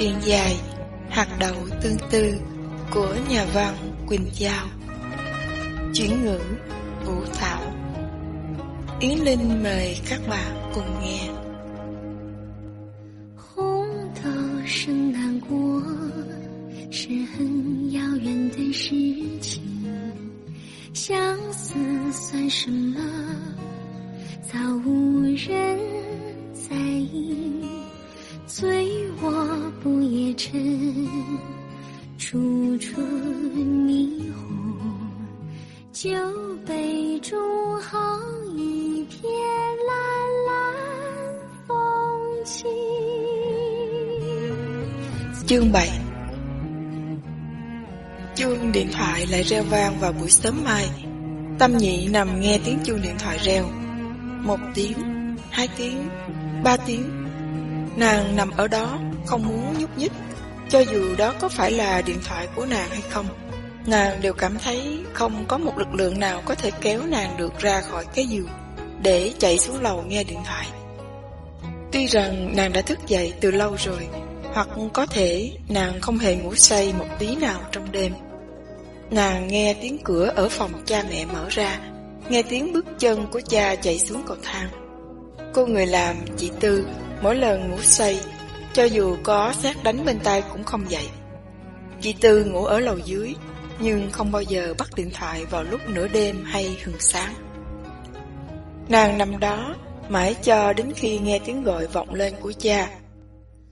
[0.00, 0.56] truyện dài
[1.10, 2.34] Hạt đậu tương tư
[2.90, 3.74] của nhà văn
[4.06, 4.66] Quỳnh Giao.
[5.94, 6.40] Chuyển ngữ
[7.04, 7.62] Vũ Thảo.
[9.00, 11.39] Yến Linh mời các bạn cùng nghe.
[49.50, 50.88] Reo vang vào buổi sớm mai.
[51.58, 53.64] Tâm nhị nằm nghe tiếng chuông điện thoại reo.
[54.42, 54.96] Một tiếng,
[55.50, 56.08] hai tiếng,
[56.64, 57.26] ba tiếng.
[57.96, 60.12] Nàng nằm ở đó, không muốn nhúc nhích
[60.68, 63.26] Cho dù đó có phải là điện thoại của nàng hay không.
[63.86, 67.58] Nàng đều cảm thấy không có một lực lượng nào có thể kéo nàng được
[67.58, 68.48] ra khỏi cái giường
[69.02, 70.66] Để chạy xuống lầu nghe điện thoại.
[71.92, 74.08] Tuy rằng nàng đã thức dậy từ lâu rồi
[74.52, 78.12] Hoặc có thể nàng không hề ngủ say một tí nào trong đêm.
[79.10, 81.80] Nàng nghe tiếng cửa ở phòng cha mẹ mở ra
[82.28, 84.68] Nghe tiếng bước chân của cha chạy xuống cầu thang.
[85.54, 86.86] Cô người làm, chị Tư,
[87.22, 88.20] mỗi lần ngủ say
[88.72, 91.08] Cho dù có xét đánh bên tai cũng không dậy.
[92.00, 93.34] Chị Tư ngủ ở lầu dưới
[93.80, 97.34] Nhưng không bao giờ bắt điện thoại vào lúc nửa đêm hay hừng sáng.
[98.88, 99.74] Nàng nằm đó
[100.10, 102.90] Mãi cho đến khi nghe tiếng gọi vọng lên của cha.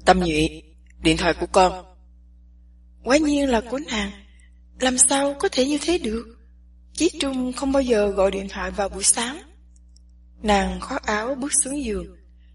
[0.05, 0.63] Tâm nhụy,
[1.03, 1.85] điện thoại của con.
[3.05, 4.11] Quá nhiên là của nàng.
[4.81, 6.39] Làm sao có thể như thế được?
[6.93, 9.43] Chí Trung không bao giờ gọi điện thoại vào buổi sáng.
[10.43, 12.07] Nàng khoác áo bước xuống giường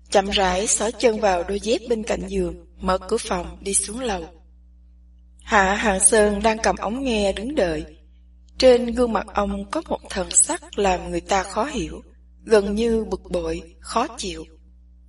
[0.09, 3.99] Chậm rãi xỏ chân vào đôi dép bên cạnh giường Mở cửa phòng đi xuống
[3.99, 4.25] lầu.
[5.43, 7.85] Hạ Hàng Sơn đang cầm ống nghe đứng đợi.
[8.57, 12.01] Trên gương mặt ông có một thần sắc làm người ta khó hiểu
[12.43, 14.45] Gần như bực bội, khó chịu.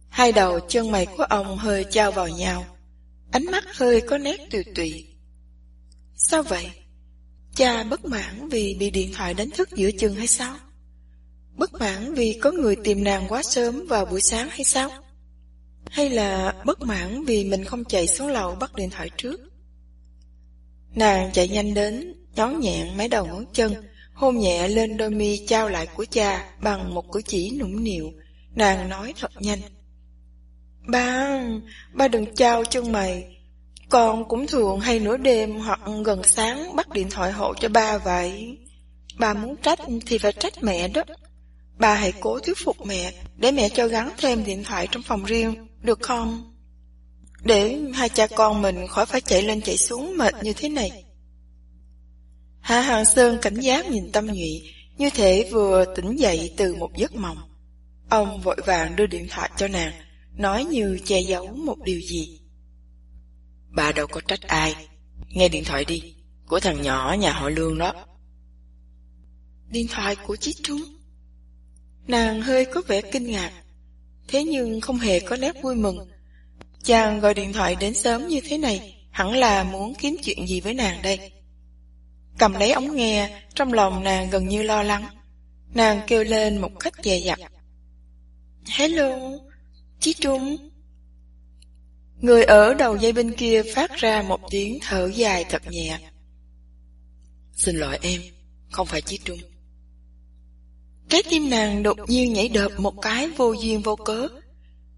[0.09, 2.65] Hai đầu chân mày của ông hơi trao vào nhau
[3.33, 5.07] Ánh mắt hơi có nét tùy tụy
[6.17, 6.71] Sao vậy?
[7.55, 10.57] Cha bất mãn vì bị điện thoại đánh thức giữa chừng hay sao?
[11.57, 14.91] Bất mãn vì có người tìm nàng quá sớm vào buổi sáng hay sao?
[15.91, 19.41] Hay là bất mãn vì mình không chạy xuống lầu bắt điện thoại trước?
[20.95, 23.75] Nàng chạy nhanh đến, nhón nhẹn mấy đầu ngón chân,
[24.15, 28.13] hôn nhẹ lên đôi mi trao lại của cha bằng một cử chỉ nũng nịu.
[28.55, 29.61] Nàng nói thật nhanh.
[30.89, 31.41] Ba,
[31.93, 33.34] ba đừng trao chân mày.
[33.94, 37.99] Con cũng thường hay nửa đêm hoặc gần sáng bắt điện thoại hộ cho ba
[37.99, 38.59] vậy.
[39.19, 41.03] Ba muốn trách thì phải trách mẹ đó.
[41.78, 45.25] Ba hãy cố thuyết phục mẹ để mẹ cho gắn thêm điện thoại trong phòng
[45.25, 46.55] riêng, được không?
[47.43, 51.05] Để hai cha con mình khỏi phải chạy lên chạy xuống mệt như thế này.
[52.61, 54.62] Hạ Hàng Sơn cảnh giác nhìn Tâm Nhụy,
[54.99, 57.38] như thể vừa tỉnh dậy từ một giấc mộng.
[58.11, 59.93] Ông vội vàng đưa điện thoại cho nàng,
[60.37, 62.44] nói như che giấu một điều gì.
[63.75, 64.75] Bà đâu có trách ai,
[65.29, 66.15] nghe điện thoại đi,
[66.47, 67.95] của thằng nhỏ nhà họ Lương đó.
[69.71, 70.81] Điện thoại của Chí Trung.
[72.07, 73.53] Nàng hơi có vẻ kinh ngạc,
[74.29, 76.11] thế nhưng không hề có nét vui mừng.
[76.83, 80.61] Chàng gọi điện thoại đến sớm như thế này, hẳn là muốn kiếm chuyện gì
[80.61, 81.33] với nàng đây.
[82.39, 85.05] Cầm lấy ống nghe, trong lòng nàng gần như lo lắng.
[85.75, 87.39] Nàng kêu lên một cách dè dặt.
[88.67, 89.19] Hello,
[90.01, 90.71] Chí Trung.
[92.25, 95.99] Người ở đầu dây bên kia phát ra một tiếng thở dài thật nhẹ.
[97.53, 98.21] Xin lỗi em,
[98.71, 99.39] không phải Chí Trung.
[101.09, 104.29] Trái tim nàng đột nhiên nhảy đợp một cái vô duyên vô cớ.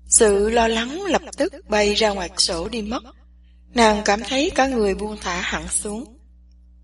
[0.08, 3.02] Sự lo lắng lập tức bay ra ngoài sổ đi mất.
[3.74, 6.18] Nàng cảm thấy cả người buông thả hẳn xuống.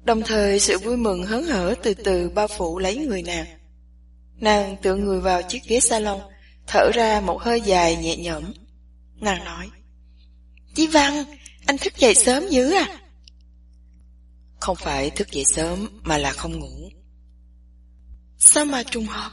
[0.05, 3.47] Đồng thời sự vui mừng hớn hở từ từ bao phủ lấy người nàng.
[4.41, 6.21] Nàng tựa người vào chiếc ghế salon,
[6.67, 8.45] thở ra một hơi dài nhẹ nhõm.
[9.21, 9.71] Nàng nói,
[10.75, 11.25] Chí Văn,
[11.67, 12.99] anh thức dậy sớm dữ à?
[14.61, 16.91] Không phải thức dậy sớm mà là không ngủ.
[18.39, 19.31] Sao mà trùng hợp,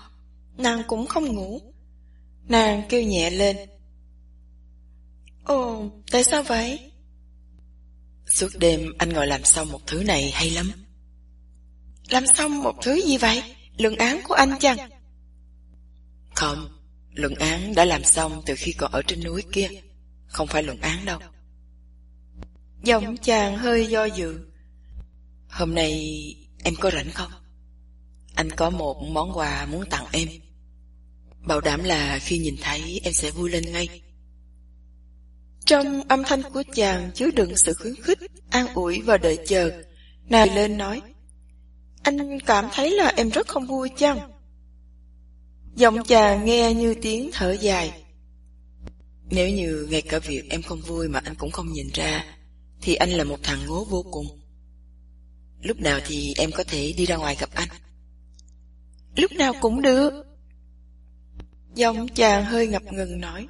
[0.57, 1.62] nàng cũng không ngủ.
[2.47, 3.57] Nàng kêu nhẹ lên.
[5.44, 6.91] Ồ, tại sao vậy?
[8.27, 10.71] Suốt đêm anh ngồi làm xong một thứ này hay lắm.
[12.09, 13.44] Làm xong một thứ gì vậy?
[13.77, 14.77] Luận án của anh chăng?
[16.35, 16.80] Không,
[17.13, 19.69] luận án đã làm xong từ khi còn ở trên núi kia.
[20.29, 21.19] Không phải luận án đâu.
[22.83, 24.39] Giọng chàng hơi do dự.
[25.49, 26.15] Hôm nay
[26.63, 27.31] em có rảnh không?
[28.35, 30.27] Anh có một món quà muốn tặng em.
[31.47, 34.01] Bảo đảm là khi nhìn thấy em sẽ vui lên ngay.
[35.65, 39.71] Trong âm thanh của chàng chứa đựng sự khuyến khích, an ủi và đợi chờ.
[40.29, 41.01] Nàng lên nói,
[42.03, 44.31] Anh cảm thấy là em rất không vui chăng?
[45.75, 48.03] Giọng chàng nghe như tiếng thở dài.
[49.31, 52.25] Nếu như ngay cả việc em không vui mà anh cũng không nhìn ra,
[52.81, 54.25] thì anh là một thằng ngố vô cùng.
[55.61, 57.69] Lúc nào thì em có thể đi ra ngoài gặp anh?
[59.15, 60.25] Lúc nào cũng được.
[61.75, 63.47] Giọng chàng hơi ngập ngừng nói.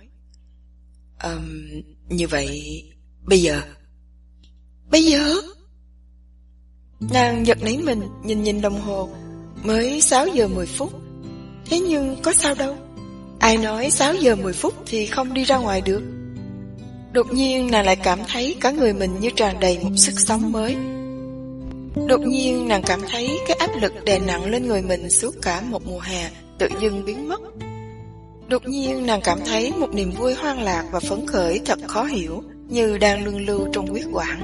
[1.23, 1.61] Um,
[2.09, 2.83] như vậy,
[3.23, 3.61] bây giờ?
[4.91, 5.35] Bây giờ?
[6.99, 9.09] Nàng giật nấy mình, nhìn nhìn đồng hồ,
[9.63, 10.93] mới 6 giờ 10 phút.
[11.65, 12.77] Thế nhưng có sao đâu?
[13.39, 16.01] Ai nói 6 giờ 10 phút thì không đi ra ngoài được?
[17.13, 20.51] Đột nhiên nàng lại cảm thấy cả người mình như tràn đầy một sức sống
[20.51, 20.75] mới.
[22.07, 25.61] Đột nhiên nàng cảm thấy cái áp lực đè nặng lên người mình suốt cả
[25.61, 27.41] một mùa hè tự dưng biến mất.
[28.47, 32.03] Đột nhiên nàng cảm thấy một niềm vui hoang lạc và phấn khởi thật khó
[32.03, 34.39] hiểu, như đang luân lưu trong huyết quản.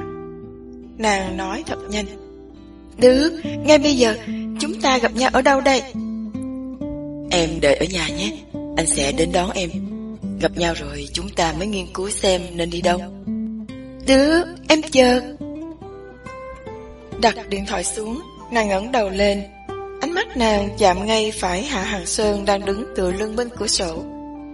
[0.97, 2.05] Nàng nói thật nhanh.
[2.97, 4.15] Được, ngay bây giờ,
[4.59, 5.81] chúng ta gặp nhau ở đâu đây?
[7.31, 8.31] Em đợi ở nhà nhé,
[8.77, 9.69] anh sẽ đến đón em.
[10.41, 12.99] Gặp nhau rồi chúng ta mới nghiên cứu xem nên đi đâu.
[14.07, 15.21] Được, em chờ.
[17.21, 19.43] Đặt điện thoại xuống, nàng ngẩng đầu lên,
[20.05, 23.67] Ánh mắt nàng chạm ngay phải Hạ Hàng Sơn đang đứng tựa lưng bên cửa
[23.67, 24.03] sổ.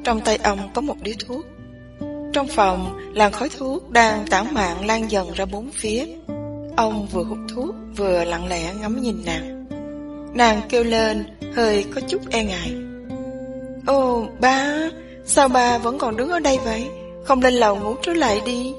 [0.04, 1.46] Trong tay ông có một điếu thuốc.
[2.34, 6.06] Trong phòng, làn khói thuốc đang tản mạn lan dần ra bốn phía.
[6.78, 9.66] Ông vừa hút thuốc, vừa lặng lẽ ngắm nhìn nàng.
[10.34, 11.24] Nàng kêu lên,
[11.56, 12.72] hơi có chút e ngại.
[13.86, 14.90] Ồ, ba,
[15.26, 16.90] sao ba vẫn còn đứng ở đây vậy?
[17.26, 18.74] Không lên lầu ngủ trở lại đi.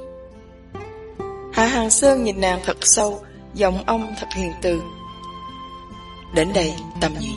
[1.52, 3.20] Hạ Hàng Sơn nhìn nàng thật sâu,
[3.54, 4.82] giọng ông thật hiền từ.
[6.34, 7.32] Đến đây, tâm nhị.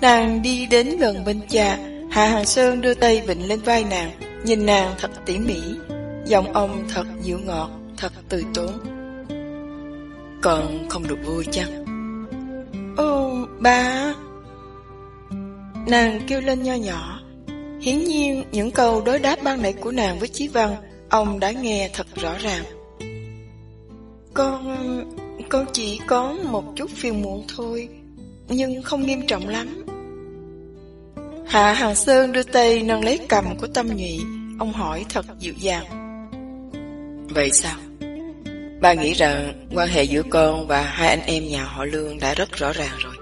[0.00, 1.78] Nàng đi đến gần bên cha,
[2.10, 4.10] Hạ Hàng Sơn đưa tay vịnh lên vai nàng,
[4.44, 5.60] nhìn nàng thật tỉ mỉ,
[6.24, 8.70] giọng ông thật dịu ngọt, thật từ tốn.
[10.42, 11.84] Còn không được vui chăng?
[12.96, 14.14] Ô, ba!
[15.86, 17.20] Nàng kêu lên nho nhỏ.
[17.80, 20.76] Hiển nhiên, những câu đối đáp ban nãy của nàng với Chí Văn,
[21.08, 22.64] ông đã nghe thật rõ ràng.
[24.34, 24.78] Con...
[25.48, 27.88] Con chỉ có một chút phiền muộn thôi
[28.48, 29.84] Nhưng không nghiêm trọng lắm
[31.46, 34.18] Hạ Hàng Sơn đưa tay nâng lấy cầm của tâm nhụy
[34.58, 35.84] Ông hỏi thật dịu dàng
[37.34, 37.76] Vậy sao?
[38.80, 42.34] Ba nghĩ rằng quan hệ giữa con và hai anh em nhà họ Lương đã
[42.34, 43.14] rất rõ ràng rồi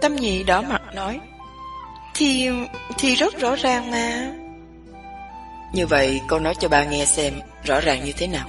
[0.00, 1.20] Tâm nhị đỏ mặt nói
[2.14, 2.48] Thì...
[2.98, 4.32] thì rất rõ ràng mà
[5.74, 7.32] Như vậy con nói cho ba nghe xem
[7.64, 8.48] rõ ràng như thế nào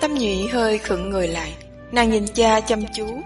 [0.00, 1.54] Tâm nhụy hơi khựng người lại,
[1.92, 3.20] nàng nhìn cha chăm chú,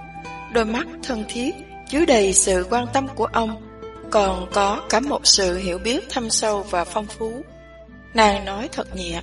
[0.53, 1.55] đôi mắt thân thiết,
[1.89, 3.63] chứa đầy sự quan tâm của ông,
[4.11, 7.33] còn có cả một sự hiểu biết thâm sâu và phong phú.
[8.15, 9.21] Nàng nói thật nhẹ.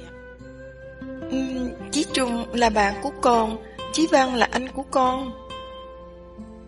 [1.31, 3.57] Um, Chí Trung là bạn của con,
[3.93, 5.46] Chí Văn là anh của con.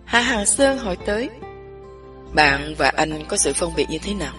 [0.10, 1.30] Hạ Hàng Sơn hỏi tới,
[2.34, 4.34] bạn và anh có sự phân biệt như thế nào?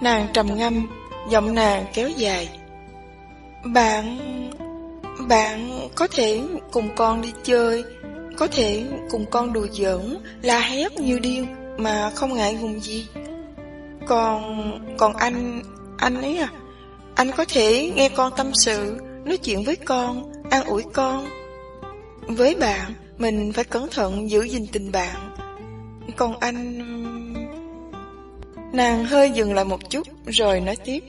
[0.00, 0.88] Nàng trầm ngâm,
[1.30, 2.48] giọng nàng kéo dài.
[3.64, 4.18] Bạn...
[5.28, 6.42] Bạn có thể
[6.72, 7.84] cùng con đi chơi,
[8.36, 11.46] có thể cùng con đùa giỡn, la hét như điên
[11.78, 13.06] mà không ngại ngùng gì.
[14.06, 15.62] Còn, còn anh,
[15.98, 16.48] anh ấy à,
[17.14, 21.26] anh có thể nghe con tâm sự, nói chuyện với con, an ủi con.
[22.28, 25.34] Với bạn, mình phải cẩn thận giữ gìn tình bạn.
[26.16, 26.82] Còn anh...
[28.72, 31.04] Nàng hơi dừng lại một chút rồi nói tiếp.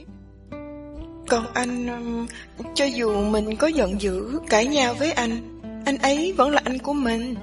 [1.28, 2.26] Còn anh,
[2.74, 6.78] cho dù mình có giận dữ, cãi nhau với anh, anh ấy vẫn là anh
[6.78, 7.34] của mình.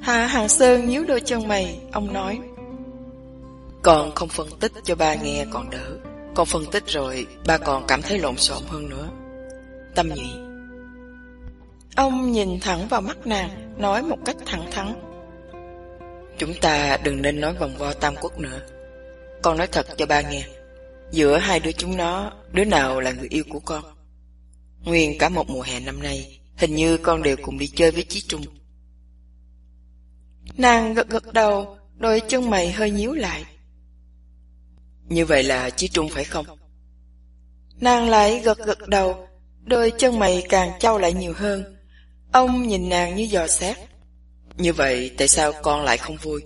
[0.00, 2.38] Hạ Hàng Sơn nhíu đôi chân mày, ông nói.
[3.82, 5.96] Con không phân tích cho ba nghe còn đỡ.
[6.34, 9.08] Con phân tích rồi, ba còn cảm thấy lộn xộn hơn nữa.
[9.94, 10.49] Tâm nhị.
[11.96, 14.94] Ông nhìn thẳng vào mắt nàng, nói một cách thẳng thắn.
[16.38, 18.60] Chúng ta đừng nên nói vòng vo tam quốc nữa.
[19.42, 20.46] Con nói thật cho ba nghe.
[21.10, 23.84] Giữa hai đứa chúng nó, đứa nào là người yêu của con?
[24.84, 28.04] Nguyên cả một mùa hè năm nay, hình như con đều cùng đi chơi với
[28.08, 28.42] Chí Trung.
[30.56, 33.44] Nàng gật gật đầu, đôi chân mày hơi nhíu lại.
[35.08, 36.46] Như vậy là Chí Trung phải không?
[37.80, 39.28] Nàng lại gật gật đầu,
[39.64, 41.76] đôi chân mày càng trao lại nhiều hơn.
[42.32, 43.76] Ông nhìn nàng như dò xét.
[44.56, 46.42] Như vậy tại sao con lại không vui?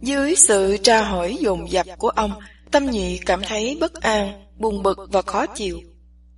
[0.00, 2.32] Dưới sự tra hỏi dồn dập của ông,
[2.70, 5.80] Tâm nhị cảm thấy bất an, buồn bực và khó chịu.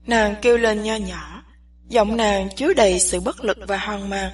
[0.07, 1.43] Nàng kêu lên nho nhỏ,
[1.89, 4.33] giọng nàng chứa đầy sự bất lực và hoang mang.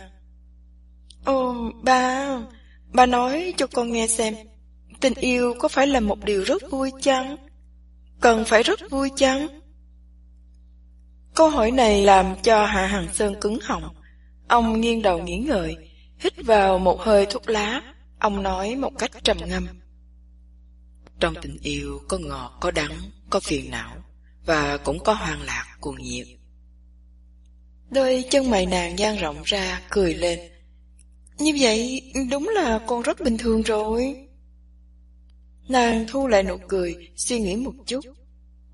[1.25, 2.39] Ô, ba,
[2.93, 4.35] ba nói cho con nghe xem,
[5.01, 7.37] tình yêu có phải là một điều rất vui chăng?
[8.21, 9.61] Cần phải rất vui chăng?
[11.37, 13.95] Câu hỏi này làm cho Hạ Hằng Sơn cứng họng.
[14.49, 15.77] Ông nghiêng đầu nghĩ ngợi,
[16.19, 17.83] hít vào một hơi thuốc lá.
[18.19, 19.67] Ông nói một cách trầm ngâm.
[21.21, 22.99] Trong tình yêu có ngọt, có đắng,
[23.31, 23.97] có phiền não,
[24.47, 26.27] và cũng có hoang lạc, cuồng nhiệt.
[27.91, 30.41] Đôi chân mày nàng dang rộng ra, cười lên.
[31.39, 34.29] Như vậy, đúng là con rất bình thường rồi.
[35.69, 38.01] Nàng thu lại nụ cười, suy nghĩ một chút.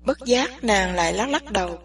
[0.05, 1.79] Bất giác nàng lại lắc lắc đầu.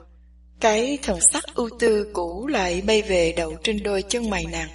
[0.61, 4.69] Cái thần sắc ưu tư cũ lại bay về đầu trên đôi chân mày nàng.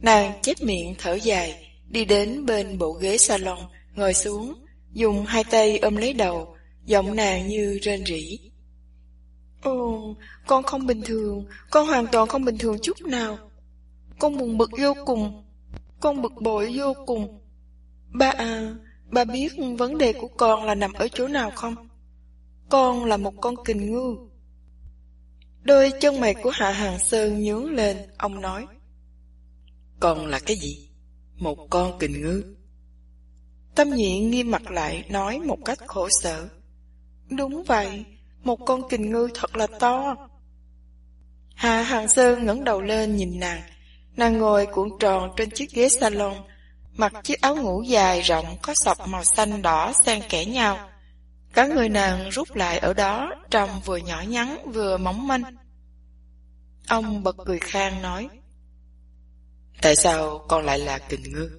[0.00, 3.58] Nàng chép miệng thở dài, đi đến bên bộ ghế salon,
[3.94, 4.54] ngồi xuống,
[4.92, 8.38] dùng hai tay ôm lấy đầu, giọng nàng như rên rỉ.
[9.62, 10.14] Ồ,
[10.46, 13.38] con không bình thường, con hoàn toàn không bình thường chút nào.
[14.18, 15.44] Con buồn bực vô cùng,
[16.00, 17.40] con bực bội vô cùng.
[18.08, 18.74] Ba à,
[19.10, 21.74] ba biết vấn đề của con là nằm ở chỗ nào không?
[22.68, 24.16] Con là một con kình ngư.
[25.62, 28.66] Đôi chân mày của Hạ Hàng Sơn nhướng lên, ông nói.
[30.00, 30.88] Con là cái gì?
[31.36, 32.54] Một con kình ngư.
[33.74, 36.48] Tâm nhị nghiêm mặt lại nói một cách khổ sở.
[37.30, 38.04] Đúng vậy,
[38.42, 40.16] một con kình ngư thật là to.
[41.54, 43.62] Hạ Hàng Sơn ngẩng đầu lên nhìn nàng.
[44.16, 46.34] Nàng ngồi cuộn tròn trên chiếc ghế salon,
[46.92, 50.91] mặc chiếc áo ngủ dài rộng có sọc màu xanh đỏ xen kẽ nhau.
[51.52, 55.42] Cả người nàng rút lại ở đó, trông vừa nhỏ nhắn vừa mỏng manh.
[56.88, 58.28] Ông bật cười khang nói,
[59.82, 61.50] Tại sao con lại là kình ngư?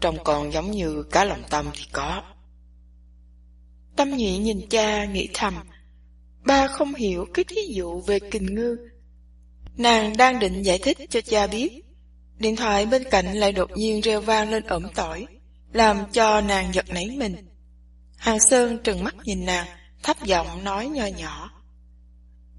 [0.00, 2.22] Trông con giống như cá lòng tâm thì có.
[3.96, 5.54] Tâm nhị nhìn cha nghĩ thầm,
[6.44, 8.76] ba không hiểu cái thí dụ về kình ngư.
[9.76, 11.82] Nàng đang định giải thích cho cha biết.
[12.38, 15.26] Điện thoại bên cạnh lại đột nhiên reo vang lên ẩm tỏi,
[15.72, 17.36] làm cho nàng giật nảy mình.
[18.16, 19.66] Hàng Sơn trừng mắt nhìn nàng,
[20.02, 21.50] thấp giọng nói nho nhỏ.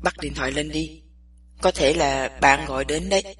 [0.03, 1.01] Bắt điện thoại lên đi,
[1.61, 3.35] có thể là bạn gọi đến đấy.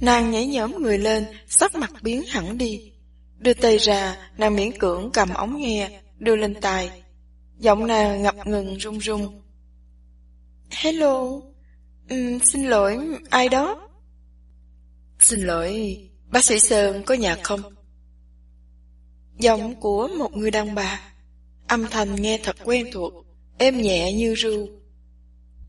[0.00, 2.92] Nàng nhảy nhõm người lên, sắc mặt biến hẳn đi.
[3.38, 7.02] Đưa tay ra, nàng miễn cưỡng cầm ống nghe, đưa lên tai.
[7.58, 9.42] Giọng nàng ngập ngừng run run.
[10.70, 11.20] Hello,
[12.10, 12.98] um, xin lỗi,
[13.30, 13.88] ai đó?
[15.20, 17.75] Xin lỗi, bác sĩ Sơn có nhà không?
[19.38, 21.00] Giọng của một người đàn bà,
[21.68, 23.12] âm thanh nghe thật quen thuộc,
[23.58, 24.68] êm nhẹ như ru.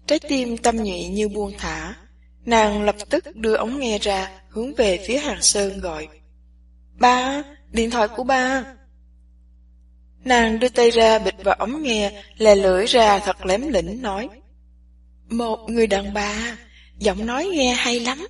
[0.08, 1.96] Trái tim tâm nhụy như buông thả,
[2.46, 6.08] nàng lập tức đưa ống nghe ra, hướng về phía hàng sơn gọi.
[7.00, 8.64] Ba, điện thoại của ba.
[10.24, 14.30] Nàng đưa tay ra bịch vào ống nghe, lè lưỡi ra thật lém lĩnh nói.
[15.30, 16.58] Một người đàn bà,
[16.98, 18.28] giọng nói nghe hay lắm.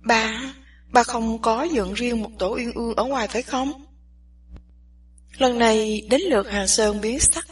[0.00, 0.54] Ba,
[0.88, 3.84] ba không có dựng riêng một tổ uyên ương ở ngoài phải không?
[5.38, 7.46] Lần này đến lượt Hàng Sơn biến sắc.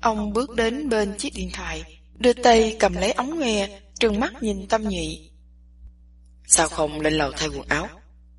[0.00, 1.84] Ông bước đến bên chiếc điện thoại,
[2.18, 5.30] đưa tay cầm lấy ống nghe, trừng mắt nhìn tâm nhị.
[6.46, 7.88] Sao không lên lầu thay quần áo?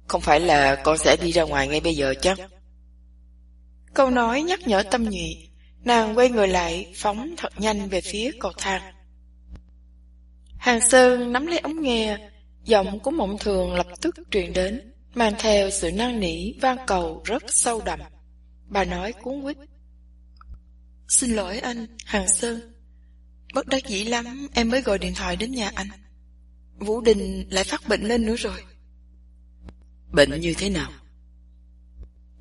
[0.08, 2.34] Không phải là con sẽ đi ra ngoài ngay bây giờ chứ?
[3.94, 5.50] Câu nói nhắc nhở tâm nhị,
[5.84, 8.82] nàng quay người lại, phóng thật nhanh về phía cầu thang.
[10.58, 12.18] Hàng Sơn nắm lấy ống nghe,
[12.64, 17.22] giọng của mộng thường lập tức truyền đến, mang theo sự năn nỉ van cầu
[17.26, 18.00] rất sâu đậm.
[18.70, 19.58] Bà nói cuốn quýt.
[21.08, 22.74] Xin lỗi anh, Hàng Sơn.
[23.54, 25.88] Bất đắc dĩ lắm, em mới gọi điện thoại đến nhà anh.
[26.80, 28.64] Vũ Đình lại phát bệnh lên nữa rồi.
[30.12, 30.92] Bệnh như thế nào?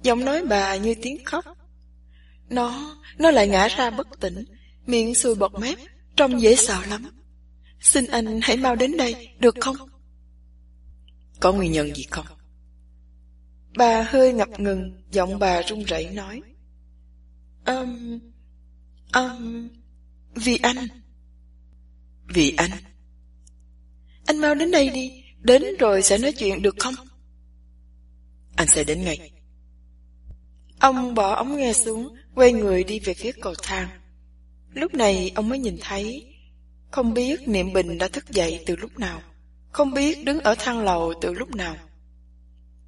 [0.02, 1.44] Giọng nói bà như tiếng khóc.
[2.48, 4.44] Nó, nó lại ngã ra bất tỉnh,
[4.86, 5.78] miệng sùi bọt mép,
[6.16, 7.10] trông dễ sợ lắm.
[7.80, 9.76] Xin anh hãy mau đến đây, được không?
[11.40, 12.26] Có nguyên nhân gì không?
[13.76, 16.42] Bà hơi ngập ngừng, giọng bà run rẩy nói.
[17.66, 18.18] Um,
[19.14, 19.68] um,
[20.34, 20.88] vì anh.
[22.28, 22.70] Vì anh?
[24.26, 26.94] Anh mau đến đây đi, đến rồi sẽ nói chuyện được không?
[28.56, 29.30] Anh sẽ đến ngay.
[30.78, 33.88] Ông bỏ ống nghe xuống, quay người đi về phía cầu thang.
[34.74, 36.34] Lúc này ông mới nhìn thấy,
[36.90, 39.22] không biết Niệm Bình đã thức dậy từ lúc nào,
[39.72, 41.76] không biết đứng ở thang lầu từ lúc nào.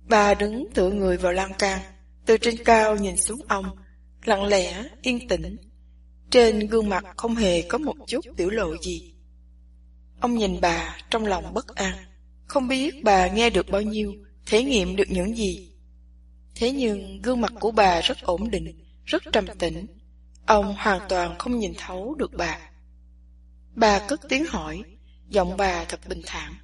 [0.09, 1.81] Bà đứng tựa người vào lan can,
[2.27, 3.67] từ trên cao nhìn xuống ông,
[4.25, 5.57] lặng lẽ, yên tĩnh.
[6.31, 9.15] Trên gương mặt không hề có một chút biểu lộ gì.
[10.21, 11.97] Ông nhìn bà trong lòng bất an,
[12.47, 14.15] không biết bà nghe được bao nhiêu,
[14.47, 15.73] thể nghiệm được những gì.
[16.55, 19.87] Thế nhưng gương mặt của bà rất ổn định, rất trầm tĩnh.
[20.47, 22.59] Ông hoàn toàn không nhìn thấu được bà.
[23.75, 24.83] Bà cất tiếng hỏi,
[25.29, 26.55] giọng bà thật bình thản.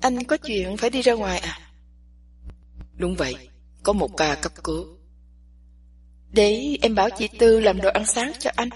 [0.00, 1.71] Anh có chuyện phải đi ra ngoài à?
[3.02, 3.34] Đúng vậy,
[3.82, 4.86] Có một ca cấp cứu.
[6.30, 8.68] Để em bảo chị Tư làm đồ ăn sáng cho anh.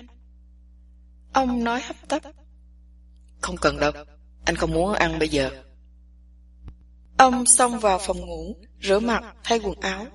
[1.33, 2.23] Ông nói hấp tấp.
[3.41, 3.93] Không cần đâu,
[4.45, 5.51] anh không muốn ăn bây giờ.
[7.19, 10.07] Ông xông vào phòng ngủ, rửa mặt, thay quần áo.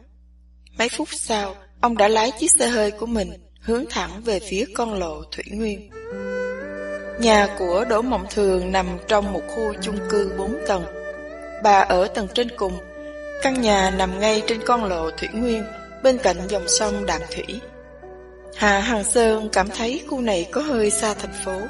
[0.78, 3.30] Mấy phút sau, ông đã lái chiếc xe hơi của mình
[3.62, 5.90] hướng thẳng về phía con lộ Thủy Nguyên.
[7.20, 10.84] Nhà của Đỗ Mộng Thường nằm trong một khu chung cư 4 tầng.
[11.64, 12.74] Bà ở tầng trên cùng,
[13.42, 15.64] căn nhà nằm ngay trên con lộ Thủy Nguyên,
[16.04, 17.62] bên cạnh dòng sông Đạm Thủy.
[18.56, 21.62] Hạ Hằng Sơn cảm thấy khu này có hơi xa thành phố,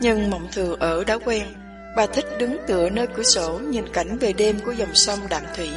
[0.00, 1.46] nhưng Mộng Thường ở đã quen,
[1.96, 5.42] bà thích đứng tựa nơi cửa sổ nhìn cảnh về đêm của dòng sông Đạm
[5.56, 5.68] Thủy.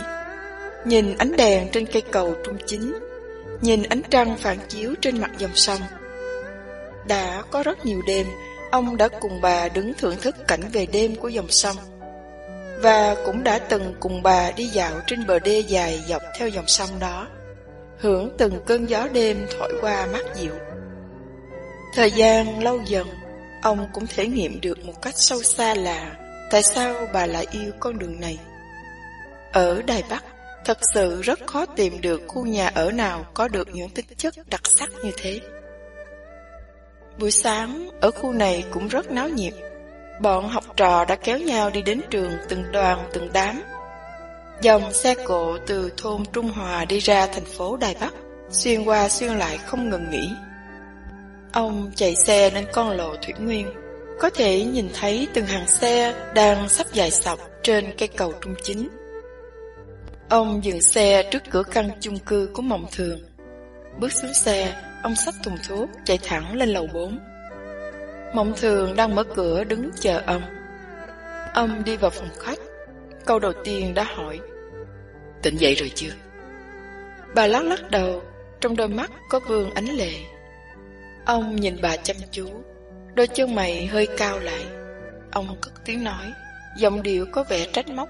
[0.86, 2.94] Nhìn ánh đèn trên cây cầu trung chính,
[3.62, 5.82] nhìn ánh trăng phản chiếu trên mặt dòng sông.
[7.08, 8.28] Đã có rất nhiều đêm,
[8.72, 11.76] ông đã cùng bà đứng thưởng thức cảnh về đêm của dòng sông.
[12.82, 16.68] Và cũng đã từng cùng bà đi dạo trên bờ đê dài dọc theo dòng
[16.68, 17.28] sông đó,
[17.98, 20.54] hưởng từng cơn gió đêm thổi qua mát dịu.
[21.96, 23.08] Thời gian lâu dần,
[23.62, 26.16] ông cũng thể nghiệm được một cách sâu xa là
[26.52, 28.40] tại sao bà lại yêu con đường này.
[29.52, 30.24] Ở Đài Bắc,
[30.66, 34.36] thật sự rất khó tìm được khu nhà ở nào có được những tính chất
[34.50, 35.40] đặc sắc như thế.
[37.18, 39.54] Buổi sáng, ở khu này cũng rất náo nhiệt.
[40.20, 43.62] Bọn học trò đã kéo nhau đi đến trường từng đoàn từng đám.
[44.62, 48.14] Dòng xe cộ từ thôn Trung Hòa đi ra thành phố Đài Bắc,
[48.50, 50.30] xuyên qua xuyên lại không ngừng nghỉ.
[51.54, 53.68] Ông chạy xe lên con lộ Thủy Nguyên,
[54.20, 58.56] có thể nhìn thấy từng hàng xe đang sắp dài sọc trên cây cầu trung
[58.64, 58.90] chính.
[60.30, 63.20] Ông dừng xe trước cửa căn chung cư của Mộng Thường.
[64.00, 67.20] Bước xuống xe, ông xách thùng thuốc chạy thẳng lên lầu 4.
[68.34, 70.42] Mộng Thường đang mở cửa đứng chờ ông.
[71.54, 72.60] Ông đi vào phòng khách.
[73.26, 74.40] Câu đầu tiên đã hỏi.
[75.42, 76.12] Tỉnh dậy rồi chưa?
[77.36, 78.22] Bà lắc lắc đầu,
[78.62, 80.12] trong đôi mắt có vương ánh lệ.
[81.26, 82.50] Ông nhìn bà chăm chú,
[83.16, 84.66] đôi chân mày hơi cao lại.
[85.32, 86.26] Ông cất tiếng nói,
[86.78, 88.10] giọng điệu có vẻ trách móc.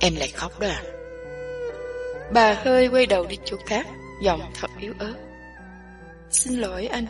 [0.00, 0.82] Em lại khóc đó à?
[2.32, 3.86] Bà hơi quay đầu đi chỗ khác,
[4.22, 5.14] giọng thật yếu ớt.
[6.30, 7.06] Xin lỗi anh.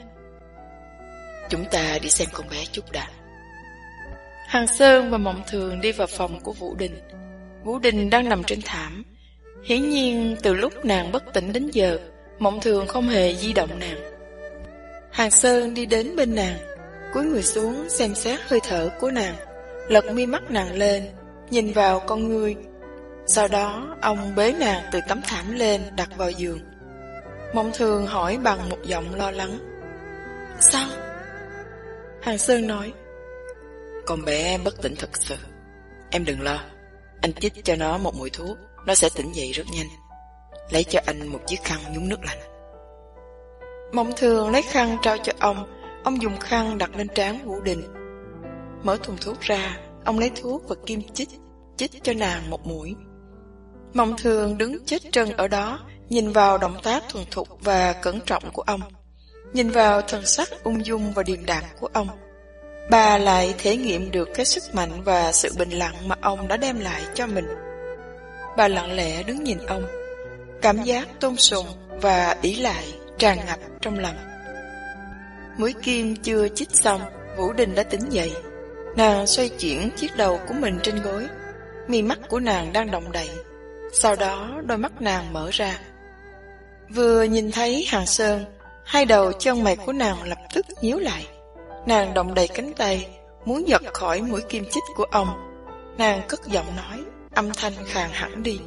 [1.53, 3.09] Chúng ta đi xem con bé chút đã.
[4.47, 7.01] Hàng Sơn và Mộng Thường đi vào phòng của Vũ Đình.
[7.65, 9.05] Vũ Đình đang nằm trên thảm.
[9.65, 11.99] Hiển nhiên từ lúc nàng bất tỉnh đến giờ,
[12.38, 13.97] Mộng Thường không hề di động nàng.
[15.11, 16.57] Hàng Sơn đi đến bên nàng,
[17.15, 19.35] cúi người xuống xem xét hơi thở của nàng,
[19.88, 21.09] lật mi mắt nàng lên,
[21.51, 22.57] nhìn vào con ngươi.
[23.27, 26.61] Sau đó, ông bế nàng từ tấm thảm lên đặt vào giường.
[27.55, 29.59] Mộng Thường hỏi bằng một giọng lo lắng.
[30.61, 30.88] Sao?
[32.22, 32.92] Hàng Sơn nói.
[34.06, 35.37] Con bé bất tỉnh thật sự.
[36.11, 36.61] Em đừng lo.
[37.20, 39.87] Anh chích cho nó một mũi thuốc, nó sẽ tỉnh dậy rất nhanh.
[40.70, 42.38] Lấy cho anh một chiếc khăn nhúng nước lạnh.
[43.92, 47.82] Mộng thường lấy khăn trao cho ông, ông dùng khăn đặt lên trán Vũ Đình.
[48.82, 51.28] Mở thùng thuốc ra, ông lấy thuốc và kim chích,
[51.76, 52.94] chích cho nàng một mũi.
[53.94, 58.20] Mộng thường đứng chết chân ở đó, nhìn vào động tác thuần thục và cẩn
[58.26, 58.80] trọng của ông.
[59.53, 62.09] Nhìn vào thần sắc ung dung và điềm đạm của ông.
[62.91, 66.57] Bà lại thể nghiệm được cái sức mạnh và sự bình lặng mà ông đã
[66.57, 67.47] đem lại cho mình.
[68.57, 69.87] Bà lặng lẽ đứng nhìn ông,
[70.62, 72.85] cảm giác tôn sùng và ý lại
[73.19, 74.17] tràn ngập trong lòng.
[75.59, 77.01] Mũi kim chưa chích xong,
[77.37, 78.33] Vũ Đình đã tỉnh dậy.
[78.97, 81.27] Nàng xoay chuyển chiếc đầu của mình trên gối,
[81.88, 83.29] mi mắt của nàng đang động đậy.
[83.93, 85.79] Sau đó đôi mắt nàng mở ra.
[86.88, 88.45] Vừa nhìn thấy Hàng Sơn,
[88.85, 91.27] hai đầu chân mày của nàng lập tức nhíu lại.
[91.87, 93.09] Nàng động đầy cánh tay,
[93.45, 95.29] muốn giật khỏi mũi kim chích của ông.
[95.99, 98.61] Nàng cất giọng nói, âm thanh khàn hẳn đi.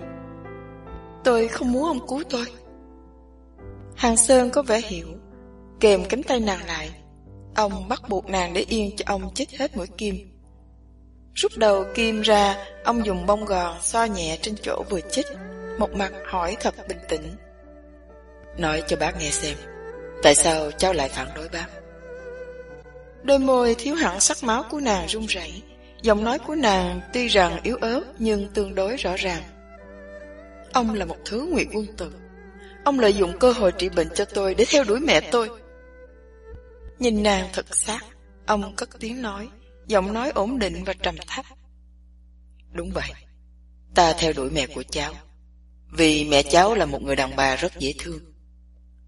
[1.24, 2.46] Tôi không muốn ông cứu tôi.
[3.96, 5.08] Hàng Sơn có vẻ hiểu,
[5.80, 6.90] kèm cánh tay nàng lại.
[7.56, 10.16] Ông bắt buộc nàng để yên cho ông chích hết mũi kim.
[11.36, 15.26] Rút đầu kim ra, ông dùng bông gòn xoa nhẹ trên chỗ vừa chích,
[15.80, 17.36] một mặt hỏi thật bình tĩnh.
[18.58, 19.58] Nói cho bác nghe xem,
[20.24, 21.68] tại sao cháu lại phản đối bác?
[23.24, 25.62] Đôi môi thiếu hẳn sắc máu của nàng run rẩy,
[26.02, 29.44] giọng nói của nàng tuy rằng yếu ớt nhưng tương đối rõ ràng.
[30.74, 32.12] Ông là một thứ nguyện quân tử.
[32.84, 35.50] Ông lợi dụng cơ hội trị bệnh cho tôi để theo đuổi mẹ tôi.
[37.00, 38.06] Nhìn nàng thật sát,
[38.46, 39.50] ông cất tiếng nói,
[39.88, 41.46] giọng nói ổn định và trầm thấp.
[42.72, 43.12] Đúng vậy,
[43.96, 45.14] ta theo đuổi mẹ của cháu,
[45.92, 48.20] vì mẹ cháu là một người đàn bà rất dễ thương.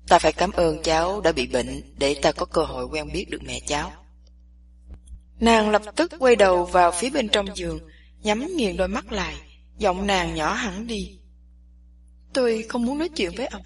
[0.08, 3.26] Ta phải cảm ơn cháu đã bị bệnh để ta có cơ hội quen biết
[3.30, 3.92] được mẹ cháu.
[5.40, 7.80] Nàng lập tức quay đầu vào phía bên trong giường,
[8.24, 9.36] nhắm nghiền đôi mắt lại,
[9.78, 11.20] giọng nàng nhỏ hẳn đi.
[12.34, 13.62] Tôi không muốn nói chuyện với ông.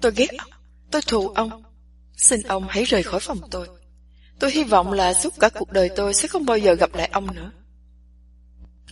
[0.00, 0.50] Tôi ghét ông.
[0.90, 1.62] Tôi thù ông.
[2.16, 3.68] Xin ông hãy rời khỏi phòng tôi.
[4.38, 7.08] Tôi hy vọng là suốt cả cuộc đời tôi sẽ không bao giờ gặp lại
[7.12, 7.50] ông nữa.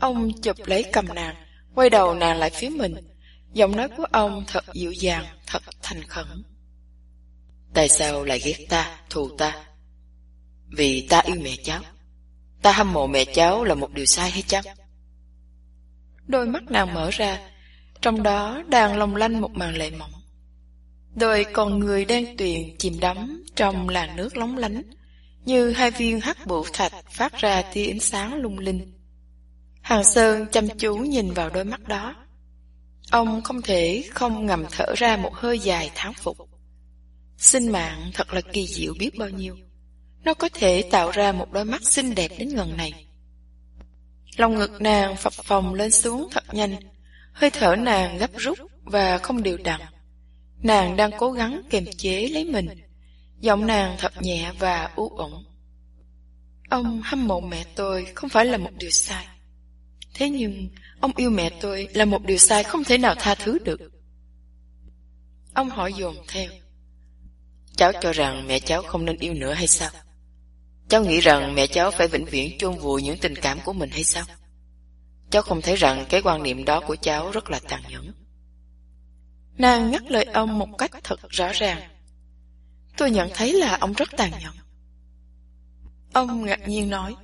[0.00, 1.36] Ông chụp lấy cầm nàng,
[1.74, 2.94] quay đầu nàng lại phía mình.
[3.52, 6.42] Giọng nói của ông thật dịu dàng, thật thành khẩn.
[7.74, 9.64] Tại sao lại ghét ta, thù ta?
[10.76, 11.82] Vì ta yêu mẹ cháu.
[12.62, 14.64] Ta hâm mộ mẹ cháu là một điều sai hay chăng?
[16.26, 17.38] Đôi mắt nàng mở ra,
[18.00, 20.12] trong đó đang long lanh một màn lệ mỏng.
[21.14, 24.82] Đôi con người đang tuyền chìm đắm trong làn nước lóng lánh,
[25.44, 28.92] như hai viên hắc bụ thạch phát ra tia ánh sáng lung linh.
[29.80, 32.16] Hàng Sơn chăm chú nhìn vào đôi mắt đó.
[33.10, 36.49] Ông không thể không ngầm thở ra một hơi dài thán phục.
[37.40, 39.56] Sinh mạng thật là kỳ diệu biết bao nhiêu.
[40.24, 43.06] Nó có thể tạo ra một đôi mắt xinh đẹp đến ngần này.
[44.36, 46.76] Lòng ngực nàng phập phồng lên xuống thật nhanh,
[47.32, 49.80] hơi thở nàng gấp rút và không đều đặn.
[50.62, 52.66] Nàng đang cố gắng kiềm chế lấy mình,
[53.40, 55.30] giọng nàng thật nhẹ và u uẩn.
[56.70, 59.26] Ông hâm mộ mẹ tôi không phải là một điều sai.
[60.14, 60.68] Thế nhưng,
[61.00, 63.80] ông yêu mẹ tôi là một điều sai không thể nào tha thứ được.
[65.54, 66.50] Ông hỏi dồn theo.
[67.80, 69.90] Cháu cho rằng mẹ cháu không nên yêu nữa hay sao?
[70.88, 73.90] Cháu nghĩ rằng mẹ cháu phải vĩnh viễn chôn vùi những tình cảm của mình
[73.90, 74.24] hay sao?
[75.30, 78.12] Cháu không thấy rằng cái quan niệm đó của cháu rất là tàn nhẫn.
[79.58, 81.90] Nàng ngắt lời ông một cách thật rõ ràng.
[82.96, 84.54] Tôi nhận thấy là ông rất tàn nhẫn.
[86.12, 87.14] Ông ngạc nhiên nói.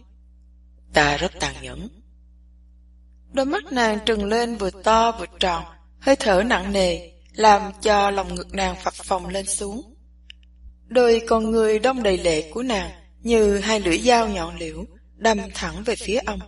[0.92, 1.88] Ta rất tàn nhẫn.
[3.32, 5.64] Đôi mắt nàng trừng lên vừa to vừa tròn,
[6.00, 9.95] hơi thở nặng nề, làm cho lòng ngực nàng phập phồng lên xuống.
[10.88, 12.90] Đôi con người đông đầy lệ của nàng
[13.22, 14.84] như hai lưỡi dao nhọn liễu
[15.16, 16.40] đâm thẳng về phía ông.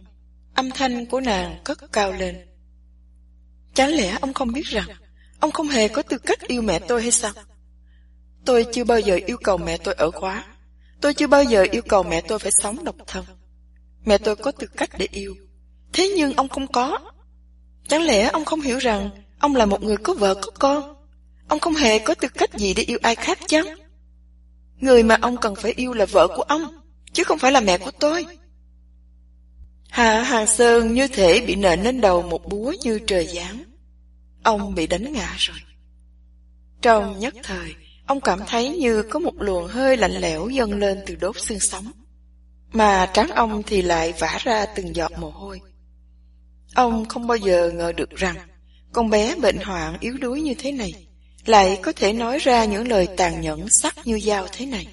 [0.54, 2.46] Âm thanh của nàng cất cao lên.
[3.74, 4.86] Chẳng lẽ ông không biết rằng
[5.40, 7.32] ông không hề có tư cách yêu mẹ tôi hay sao?
[8.44, 10.44] Tôi chưa bao giờ yêu cầu mẹ tôi ở khóa.
[11.00, 13.24] Tôi chưa bao giờ yêu cầu mẹ tôi phải sống độc thân.
[14.04, 15.34] Mẹ tôi có tư cách để yêu.
[15.92, 16.98] Thế nhưng ông không có.
[17.88, 20.94] Chẳng lẽ ông không hiểu rằng ông là một người có vợ, có con?
[21.48, 23.66] Ông không hề có tư cách gì để yêu ai khác chăng?
[24.80, 26.62] Người mà ông cần phải yêu là vợ của ông,
[27.12, 28.26] chứ không phải là mẹ của tôi.
[29.88, 33.64] Hạ Hàng Sơn như thể bị nện lên đầu một búa như trời giáng.
[34.42, 35.56] Ông bị đánh ngã rồi.
[36.82, 37.74] Trong nhất thời,
[38.06, 41.60] ông cảm thấy như có một luồng hơi lạnh lẽo dâng lên từ đốt xương
[41.60, 41.92] sống.
[42.72, 45.60] Mà trán ông thì lại vã ra từng giọt mồ hôi.
[46.74, 48.36] Ông không bao giờ ngờ được rằng
[48.92, 51.07] con bé bệnh hoạn yếu đuối như thế này
[51.48, 54.86] lại có thể nói ra những lời tàn nhẫn sắc như dao thế này.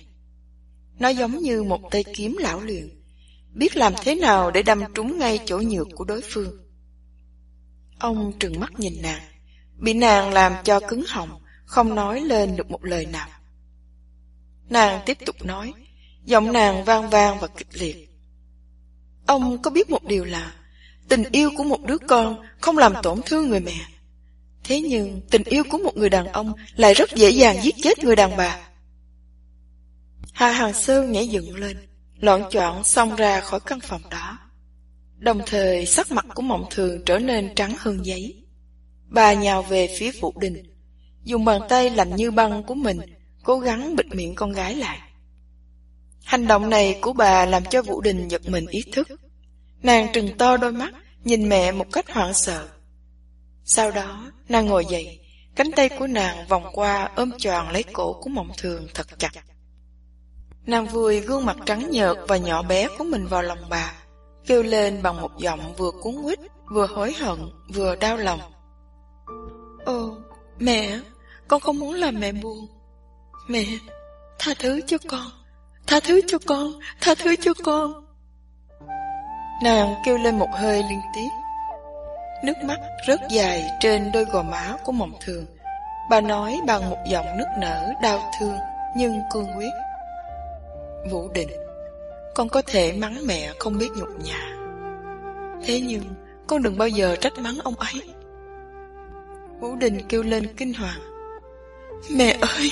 [1.00, 2.89] Nó giống như một tay kiếm lão luyện,
[3.54, 6.58] biết làm thế nào để đâm trúng ngay chỗ nhược của đối phương.
[8.00, 9.22] Ông trừng mắt nhìn nàng,
[9.78, 13.28] bị nàng làm cho cứng họng, không nói lên được một lời nào.
[14.70, 15.74] Nàng tiếp tục nói,
[16.26, 18.10] giọng nàng vang vang và kịch liệt.
[19.28, 20.54] Ông có biết một điều là,
[21.08, 23.86] tình yêu của một đứa con không làm tổn thương người mẹ,
[24.67, 28.04] Thế nhưng tình yêu của một người đàn ông lại rất dễ dàng giết chết
[28.04, 28.60] người đàn bà.
[30.34, 31.78] Hà Hàng Sơn nhảy dựng lên,
[32.19, 34.38] loạn choạng xông ra khỏi căn phòng đó.
[35.17, 38.43] Đồng thời sắc mặt của mộng thường trở nên trắng hơn giấy.
[39.08, 40.63] Bà nhào về phía Vũ Đình,
[41.23, 42.97] dùng bàn tay lạnh như băng của mình
[43.43, 44.99] cố gắng bịt miệng con gái lại.
[46.23, 49.08] Hành động này của bà làm cho Vũ Đình giật mình ý thức.
[49.84, 52.67] Nàng trừng to đôi mắt, nhìn mẹ một cách hoảng sợ.
[53.67, 55.19] Sau đó, nàng ngồi dậy,
[55.56, 59.32] cánh tay của nàng vòng qua ôm tròn lấy cổ của mộng thường thật chặt.
[60.65, 63.93] Nàng vùi gương mặt trắng nhợt và nhỏ bé của mình vào lòng bà,
[64.45, 66.39] kêu lên bằng một giọng vừa cuốn quýt,
[66.71, 68.39] vừa hối hận, vừa đau lòng.
[69.86, 70.17] Ồ,
[70.60, 70.99] mẹ,
[71.47, 72.67] con không muốn làm mẹ buồn.
[73.47, 73.65] Mẹ,
[74.39, 75.32] tha thứ cho con,
[75.88, 78.06] tha thứ cho con, tha thứ cho con.
[79.63, 81.30] Nàng kêu lên một hơi liên tiếp.
[82.43, 85.45] Nước mắt rớt dài trên đôi gò má của mộng thường.
[86.10, 88.58] Bà nói bằng một giọng nức nở đau thương
[88.98, 89.71] nhưng cương quyết.
[91.12, 91.50] Vũ Định,
[92.36, 94.56] con có thể mắng mẹ không biết nhục nhã.
[95.65, 96.04] Thế nhưng
[96.48, 98.02] con đừng bao giờ trách mắng ông ấy.
[99.60, 101.00] Vũ Đình kêu lên kinh hoàng.
[102.12, 102.71] Mẹ ơi!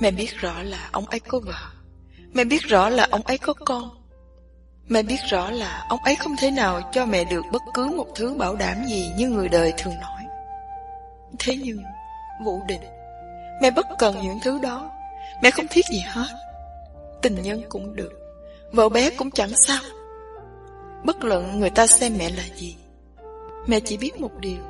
[0.00, 1.70] Mẹ biết rõ là ông ấy có vợ.
[2.32, 4.03] Mẹ biết rõ là ông ấy có con.
[4.88, 8.06] Mẹ biết rõ là ông ấy không thể nào cho mẹ được bất cứ một
[8.14, 10.22] thứ bảo đảm gì như người đời thường nói.
[11.38, 11.82] Thế nhưng,
[12.44, 12.82] Vũ Định,
[13.62, 14.90] mẹ bất cần những thứ đó.
[15.42, 16.28] Mẹ không thiết gì hết.
[17.22, 18.12] Tình nhân cũng được,
[18.72, 19.82] vợ bé cũng chẳng sao.
[21.04, 22.76] Bất luận người ta xem mẹ là gì.
[23.66, 24.62] Mẹ chỉ biết một điều,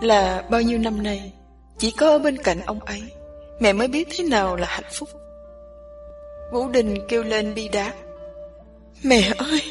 [0.00, 1.32] Là bao nhiêu năm nay,
[1.78, 3.02] chỉ có ở bên cạnh ông ấy,
[3.60, 5.08] mẹ mới biết thế nào là hạnh phúc.
[6.52, 7.94] Vũ Đình kêu lên bi đát.
[9.02, 9.62] Mẹ ơi,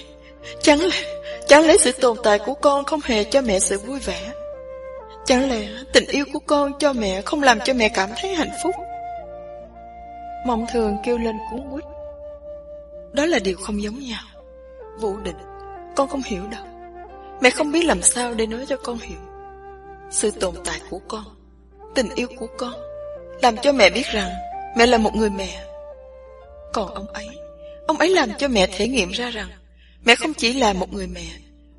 [0.62, 0.98] chẳng lẽ,
[1.48, 4.32] chẳng lẽ sự tồn tại của con không hề cho mẹ sự vui vẻ?
[5.26, 8.52] Chẳng lẽ tình yêu của con cho mẹ không làm cho mẹ cảm thấy hạnh
[8.64, 8.76] phúc?
[10.46, 11.86] Mộng thường kêu lên cuốn quýt.
[13.14, 14.24] Đó là điều không giống nhau.
[15.00, 15.38] Vũ Định,
[15.96, 16.66] con không hiểu đâu.
[17.42, 19.20] Mẹ không biết làm sao để nói cho con hiểu.
[20.12, 21.24] Sự tồn tại của con,
[21.96, 22.74] tình yêu của con,
[23.42, 24.30] làm cho mẹ biết rằng
[24.78, 25.64] mẹ là một người mẹ.
[26.74, 27.28] Còn ông ấy,
[27.88, 29.50] ông ấy làm cho mẹ thể nghiệm ra rằng
[30.06, 31.28] mẹ không chỉ là một người mẹ,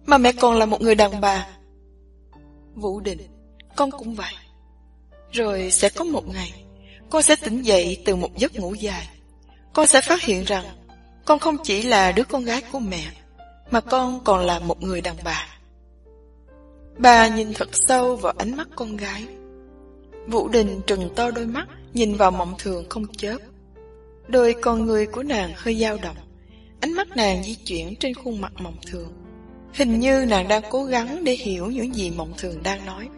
[0.06, 1.46] mà mẹ còn là một người đàn bà.
[2.74, 3.18] Vũ đình
[3.76, 4.32] con cũng vậy.
[5.32, 6.52] Rồi sẽ có một ngày,
[7.10, 9.08] con sẽ tỉnh dậy từ một giấc ngủ dài.
[9.72, 10.64] Con sẽ phát hiện rằng
[11.24, 13.04] con không chỉ là đứa con gái của mẹ,
[13.70, 15.46] mà con còn là một người đàn bà.
[16.98, 19.26] Bà nhìn thật sâu vào ánh mắt con gái.
[20.26, 23.36] Vũ Đình trừng to đôi mắt, nhìn vào mộng thường không chớp.
[24.28, 26.16] Đôi con người của nàng hơi dao động.
[26.80, 29.12] Ánh mắt nàng di chuyển trên khuôn mặt mộng thường.
[29.72, 33.08] Hình như nàng đang cố gắng để hiểu những gì mộng thường đang nói.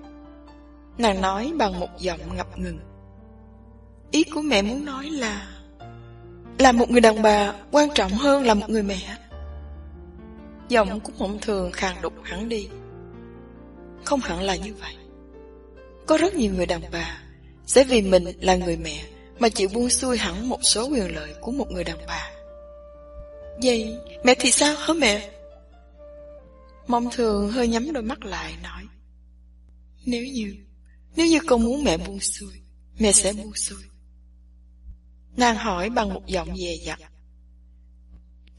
[0.98, 2.78] Nàng nói bằng một giọng ngập ngừng.
[4.10, 5.48] Ý của mẹ muốn nói là
[6.58, 9.16] Là một người đàn bà quan trọng hơn là một người mẹ
[10.68, 12.68] Giọng của mộng thường khàn đục hẳn đi
[14.04, 14.94] Không hẳn là như vậy
[16.06, 17.22] Có rất nhiều người đàn bà
[17.66, 19.04] Sẽ vì mình là người mẹ
[19.38, 22.30] mà chịu buông xuôi hẳn một số quyền lợi của một người đàn bà
[23.62, 25.30] Vậy mẹ thì sao hả mẹ
[26.86, 28.82] Mộng thường hơi nhắm đôi mắt lại nói
[30.06, 30.56] Nếu như
[31.16, 32.52] Nếu như con muốn mẹ buông xuôi
[32.98, 33.82] Mẹ sẽ buông xuôi
[35.38, 36.98] Nàng hỏi bằng một giọng dè dặt.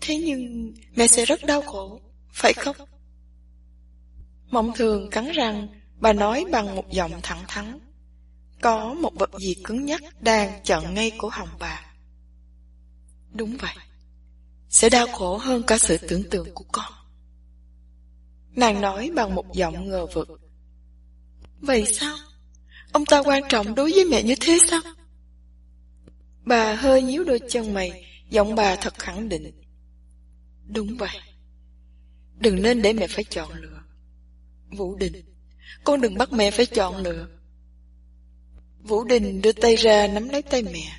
[0.01, 2.75] Thế nhưng mẹ sẽ rất đau khổ, phải không?
[4.49, 5.67] Mộng thường cắn răng,
[5.99, 7.79] bà nói bằng một giọng thẳng thắn.
[8.61, 11.85] Có một vật gì cứng nhắc đang chặn ngay cổ họng bà.
[13.33, 13.75] Đúng vậy,
[14.69, 16.93] sẽ đau khổ hơn cả sự tưởng tượng của con.
[18.55, 20.27] Nàng nói bằng một giọng ngờ vực.
[21.59, 22.17] Vậy sao?
[22.91, 24.81] Ông ta quan trọng đối với mẹ như thế sao?
[26.43, 29.51] Bà hơi nhíu đôi chân mày, giọng bà thật khẳng định.
[30.65, 31.19] Đúng vậy.
[32.37, 33.81] Đừng nên để mẹ phải chọn lựa.
[34.77, 35.25] Vũ Đình,
[35.83, 37.27] con đừng bắt mẹ phải chọn lựa.
[38.83, 40.93] Vũ Đình đưa tay ra nắm lấy tay mẹ.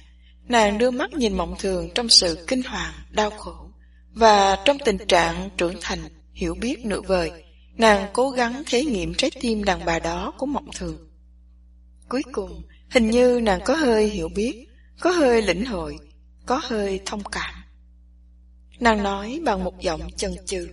[0.49, 3.71] Nàng đưa mắt nhìn mộng thường trong sự kinh hoàng, đau khổ.
[4.13, 5.99] Và trong tình trạng trưởng thành,
[6.33, 7.31] hiểu biết nửa vời,
[7.77, 11.11] nàng cố gắng thể nghiệm trái tim đàn bà đó của mộng thường.
[12.09, 14.67] Cuối cùng, hình như nàng có hơi hiểu biết
[15.01, 15.99] có hơi lĩnh hội,
[16.47, 17.55] có hơi thông cảm.
[18.81, 20.69] Nàng nói bằng một giọng chần chừ.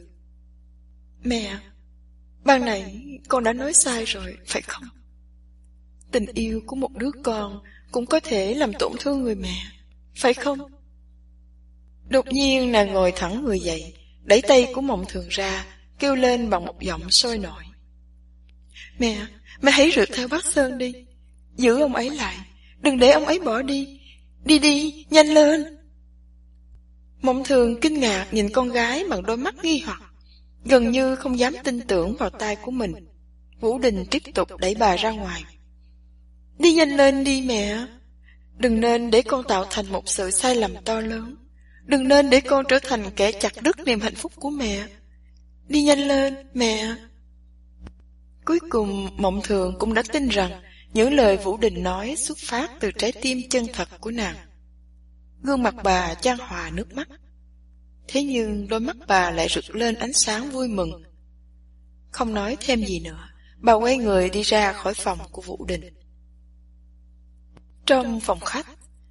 [1.24, 1.58] Mẹ,
[2.44, 4.84] ban nãy con đã nói sai rồi, phải không?
[6.12, 7.60] Tình yêu của một đứa con
[7.92, 9.56] cũng có thể làm tổn thương người mẹ,
[10.16, 10.60] phải không?
[12.08, 13.94] Đột nhiên nàng ngồi thẳng người dậy,
[14.24, 15.66] đẩy tay của mộng thường ra,
[16.00, 17.64] kêu lên bằng một giọng sôi nổi.
[19.00, 19.26] Mẹ,
[19.62, 20.94] mẹ hãy rượt theo bác Sơn đi,
[21.56, 22.38] giữ ông ấy lại,
[22.80, 23.98] đừng để ông ấy bỏ đi,
[24.48, 25.78] Đi đi, nhanh lên.
[27.22, 30.02] Mộng thường kinh ngạc nhìn con gái bằng đôi mắt nghi hoặc,
[30.66, 32.94] gần như không dám tin tưởng vào tai của mình.
[33.60, 35.44] Vũ Đình tiếp tục đẩy bà ra ngoài.
[36.60, 37.86] Đi nhanh lên đi mẹ.
[38.58, 41.36] Đừng nên để con tạo thành một sự sai lầm to lớn.
[41.86, 44.88] Đừng nên để con trở thành kẻ chặt đứt niềm hạnh phúc của mẹ.
[45.68, 46.96] Đi nhanh lên, mẹ.
[48.46, 50.62] Cuối cùng, Mộng Thường cũng đã tin rằng
[50.94, 54.36] những lời Vũ Đình nói xuất phát từ trái tim chân thật của nàng.
[55.44, 57.08] Gương mặt bà trang hòa nước mắt.
[58.08, 61.04] Thế nhưng đôi mắt bà lại rực lên ánh sáng vui mừng.
[62.12, 65.97] Không nói thêm gì nữa, bà quay người đi ra khỏi phòng của Vũ Đình.
[67.88, 68.68] Trong phòng khách,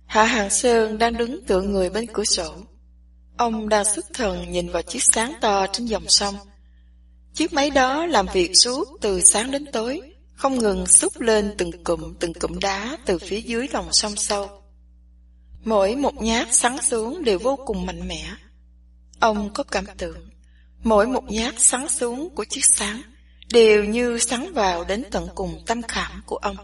[0.06, 2.54] Hạ Hàng Sơn đang đứng tựa người bên cửa sổ.
[3.36, 6.34] Ông đang xuất thần nhìn vào chiếc sáng to trên dòng sông.
[7.34, 10.00] Chiếc máy đó làm việc suốt từ sáng đến tối,
[10.34, 14.62] không ngừng xúc lên từng cụm từng cụm đá từ phía dưới lòng sông sâu.
[15.64, 18.30] Mỗi một nhát sắn xuống đều vô cùng mạnh mẽ.
[19.20, 20.28] Ông có cảm tưởng,
[20.82, 23.02] mỗi một nhát sắn xuống của chiếc sáng
[23.52, 26.56] đều như sắn vào đến tận cùng tâm khảm của ông,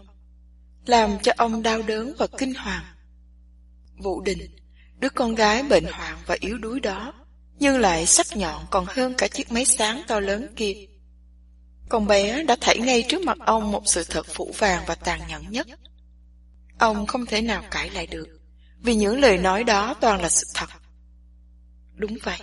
[0.85, 2.83] làm cho ông đau đớn và kinh hoàng.
[3.97, 4.55] Vũ Đình,
[4.99, 7.13] đứa con gái bệnh hoạn và yếu đuối đó,
[7.59, 10.73] nhưng lại sắc nhọn còn hơn cả chiếc máy sáng to lớn kia.
[11.89, 15.21] Con bé đã thảy ngay trước mặt ông một sự thật phủ vàng và tàn
[15.29, 15.67] nhẫn nhất.
[16.79, 18.27] Ông không thể nào cãi lại được,
[18.79, 20.69] vì những lời nói đó toàn là sự thật.
[21.95, 22.39] Đúng vậy,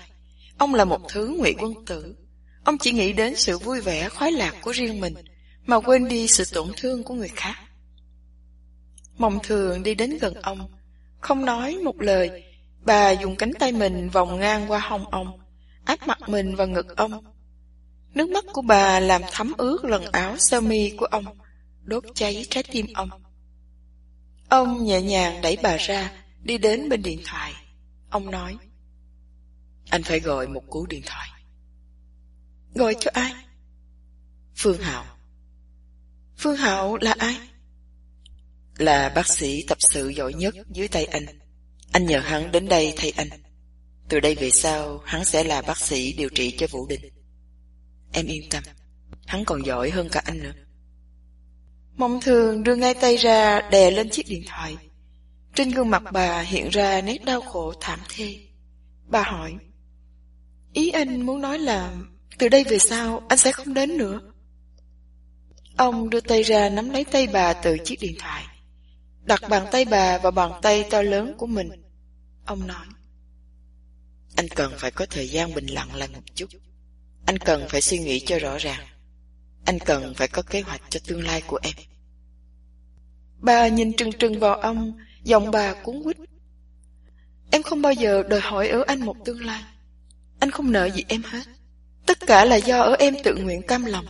[0.59, 2.15] ông là một thứ ngụy quân tử.
[2.65, 5.15] Ông chỉ nghĩ đến sự vui vẻ khoái lạc của riêng mình,
[5.67, 7.57] mà quên đi sự tổn thương của người khác.
[9.21, 10.71] Mộng thường đi đến gần ông,
[11.21, 12.45] không nói một lời,
[12.85, 15.41] bà dùng cánh tay mình vòng ngang qua hông ông,
[15.85, 17.25] áp mặt mình vào ngực ông.
[18.15, 21.25] Nước mắt của bà làm thấm ướt lần áo sơ mi của ông,
[21.83, 23.11] đốt cháy trái tim ông.
[24.49, 27.53] Ông nhẹ nhàng đẩy bà ra, đi đến bên điện thoại.
[28.11, 28.57] Ông nói,
[29.91, 31.29] Anh phải gọi một cú điện thoại.
[32.75, 33.35] Gọi cho ai?
[34.57, 35.05] Phương Hạo.
[36.37, 37.50] Phương Hạo là ai?
[38.81, 41.27] Là bác sĩ tập sự giỏi nhất dưới tay anh.
[41.93, 43.29] Anh nhờ hắn đến đây thay anh.
[44.09, 47.01] Từ đây về sau, hắn sẽ là bác sĩ điều trị cho Vũ Đình.
[48.13, 48.63] Em yên tâm,
[49.27, 50.53] hắn còn giỏi hơn cả anh nữa.
[51.97, 54.77] Mong thường đưa ngay tay ra đè lên chiếc điện thoại.
[55.55, 58.37] Trên gương mặt bà hiện ra nét đau khổ thảm thê.
[59.07, 59.55] Bà hỏi,
[60.73, 61.95] ý anh muốn nói là
[62.39, 64.21] từ đây về sau anh sẽ không đến nữa.
[65.77, 68.45] Ông đưa tay ra nắm lấy tay bà từ chiếc điện thoại.
[69.25, 71.71] Đặt bàn tay bà vào bàn tay to lớn của mình.
[72.47, 72.87] Ông nói,
[74.37, 76.47] anh cần phải có thời gian bình lặng lại một chút.
[77.27, 78.87] Anh cần phải suy nghĩ cho rõ ràng.
[79.65, 81.75] Anh cần phải có kế hoạch cho tương lai của em.
[83.39, 86.17] Bà nhìn trừng trừng vào ông, giọng bà cuốn quýt.
[87.51, 89.63] Em không bao giờ đòi hỏi ở anh một tương lai.
[90.41, 91.43] Anh không nợ gì em hết.
[92.07, 94.07] Tất cả là do ở em tự nguyện cam lòng.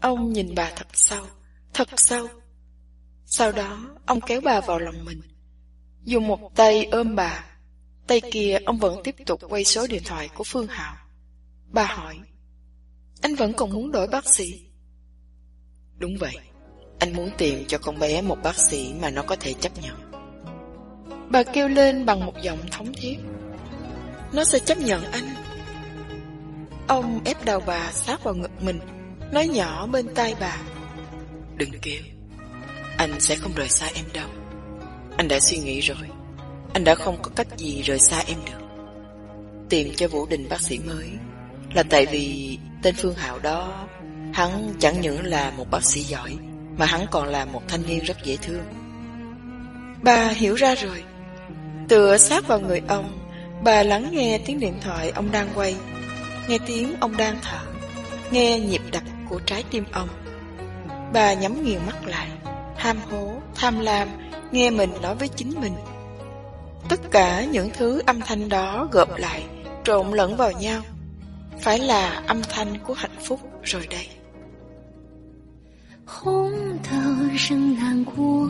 [0.00, 1.26] Ông nhìn bà thật sâu,
[1.74, 2.28] thật sâu.
[3.30, 5.20] Sau đó, ông kéo bà vào lòng mình.
[6.04, 7.44] Dùng một tay ôm bà,
[8.06, 10.96] tay kia ông vẫn tiếp tục quay số điện thoại của Phương Hạo.
[11.66, 12.18] Bà hỏi,
[13.22, 14.60] anh vẫn còn muốn đổi bác sĩ?
[15.98, 16.36] Đúng vậy,
[16.98, 20.12] anh muốn tìm cho con bé một bác sĩ mà nó có thể chấp nhận.
[21.30, 23.16] Bà kêu lên bằng một giọng thống thiết.
[24.32, 25.34] Nó sẽ chấp nhận anh.
[26.88, 28.80] Ông ép đầu bà sát vào ngực mình,
[29.32, 30.62] nói nhỏ bên tai bà.
[31.56, 32.02] Đừng kêu,
[32.98, 34.28] anh sẽ không rời xa em đâu.
[35.16, 36.08] Anh đã suy nghĩ rồi,
[36.74, 38.66] anh đã không có cách gì rời xa em được.
[39.68, 41.08] Tìm cho Vũ Đình bác sĩ mới
[41.74, 43.86] là tại vì tên Phương Hạo đó,
[44.34, 46.36] hắn chẳng những là một bác sĩ giỏi,
[46.76, 48.62] mà hắn còn là một thanh niên rất dễ thương.
[50.02, 51.02] Bà hiểu ra rồi.
[51.88, 53.28] Tựa sát vào người ông,
[53.64, 55.76] bà lắng nghe tiếng điện thoại ông đang quay,
[56.48, 57.60] nghe tiếng ông đang thở,
[58.30, 60.08] nghe nhịp đập của trái tim ông.
[61.12, 62.28] Bà nhắm nghiền mắt lại,
[62.77, 64.07] ham hố, tham lam,
[64.51, 65.73] nghe mình nói với chính mình.
[66.89, 69.43] Tất cả những thứ âm thanh đó gộp lại,
[69.83, 70.81] trộn lẫn vào nhau
[71.61, 74.07] phải là âm thanh của hạnh phúc rồi đây.
[76.05, 76.51] 红
[76.83, 78.49] 豆生南国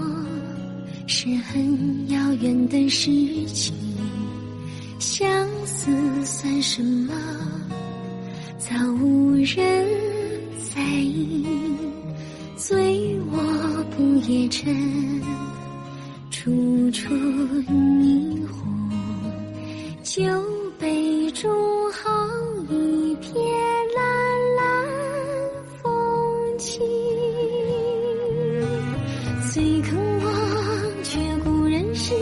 [1.08, 3.10] 是很遥远的事
[3.46, 3.74] 情，
[5.00, 7.13] 相思算什么？
[8.58, 9.88] 早无人
[10.74, 11.46] 在意。
[12.59, 14.75] 醉卧不夜城，
[16.29, 18.90] 处处霓虹，
[20.03, 20.25] 酒
[20.77, 21.49] 杯中
[21.92, 22.11] 好。
[22.68, 23.33] 一片
[23.94, 24.88] 蓝蓝
[25.81, 26.81] 风景，
[29.53, 32.12] 最肯忘却故人时，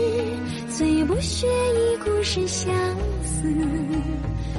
[0.69, 2.71] 最不屑一顾是相
[3.23, 3.51] 思。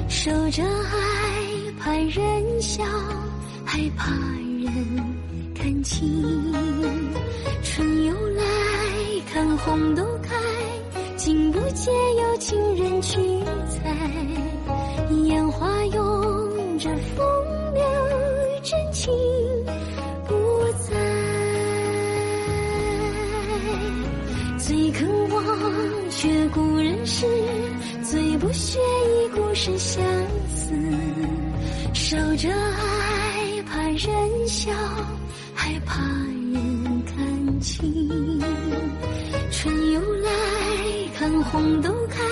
[0.09, 2.83] 守着爱，怕人笑，
[3.63, 4.69] 还怕人
[5.61, 6.53] 看清。
[7.61, 8.43] 春又来，
[9.31, 10.33] 看红豆开，
[11.17, 13.19] 竟不见有情人去
[13.67, 13.93] 采。
[15.25, 17.25] 烟花拥着风
[17.73, 17.83] 流
[18.63, 19.13] 真情
[20.25, 20.33] 不
[20.79, 20.95] 在，
[24.57, 25.43] 最肯忘
[26.09, 27.25] 却故人时，
[28.01, 30.01] 最不屑一顾是相
[30.55, 30.71] 思。
[31.93, 34.71] 守着爱，怕人笑，
[35.69, 38.41] 还怕人看清。
[39.51, 40.31] 春又来，
[41.15, 42.23] 看红豆开。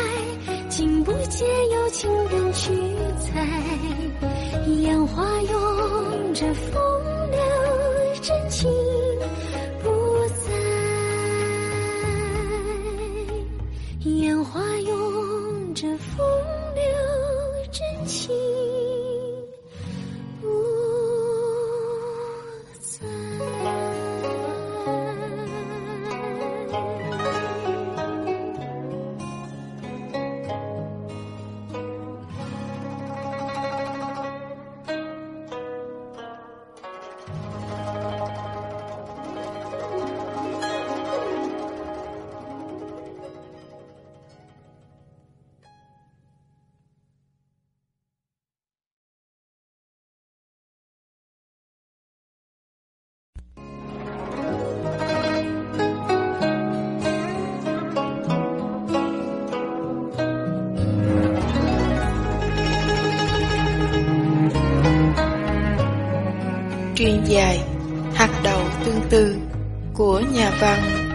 [0.70, 2.72] 竟不见有情人去
[3.20, 3.48] 采，
[4.82, 6.74] 烟花拥着风
[7.32, 7.40] 流
[8.22, 8.70] 真情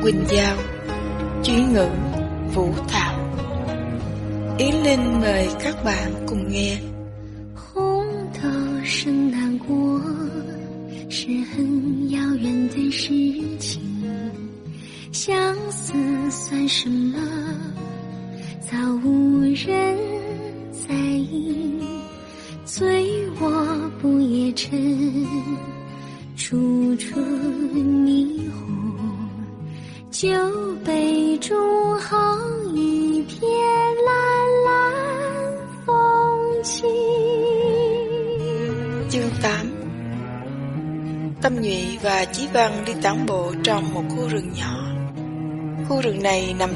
[0.02, 0.61] Quỳnh Giao.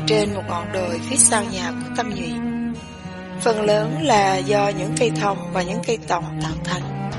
[0.06, 2.32] Trên một ngọn đồi phía sau nhà của Tâm Nhụy.
[3.40, 7.10] Phần lớn là do những cây thông và những cây tòng tạo thành.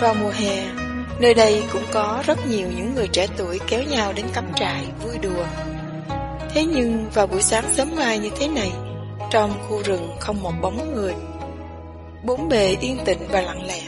[0.00, 0.64] Vào mùa hè,
[1.20, 4.84] nơi đây cũng có rất nhiều những người trẻ tuổi kéo nhau đến cắm trại
[5.02, 5.44] vui đùa.
[6.54, 8.72] Thế nhưng vào buổi sáng sớm mai như thế này,
[9.30, 11.14] trong khu rừng không một bóng người.
[12.24, 13.80] Bốn bề yên tĩnh và lặng lẽ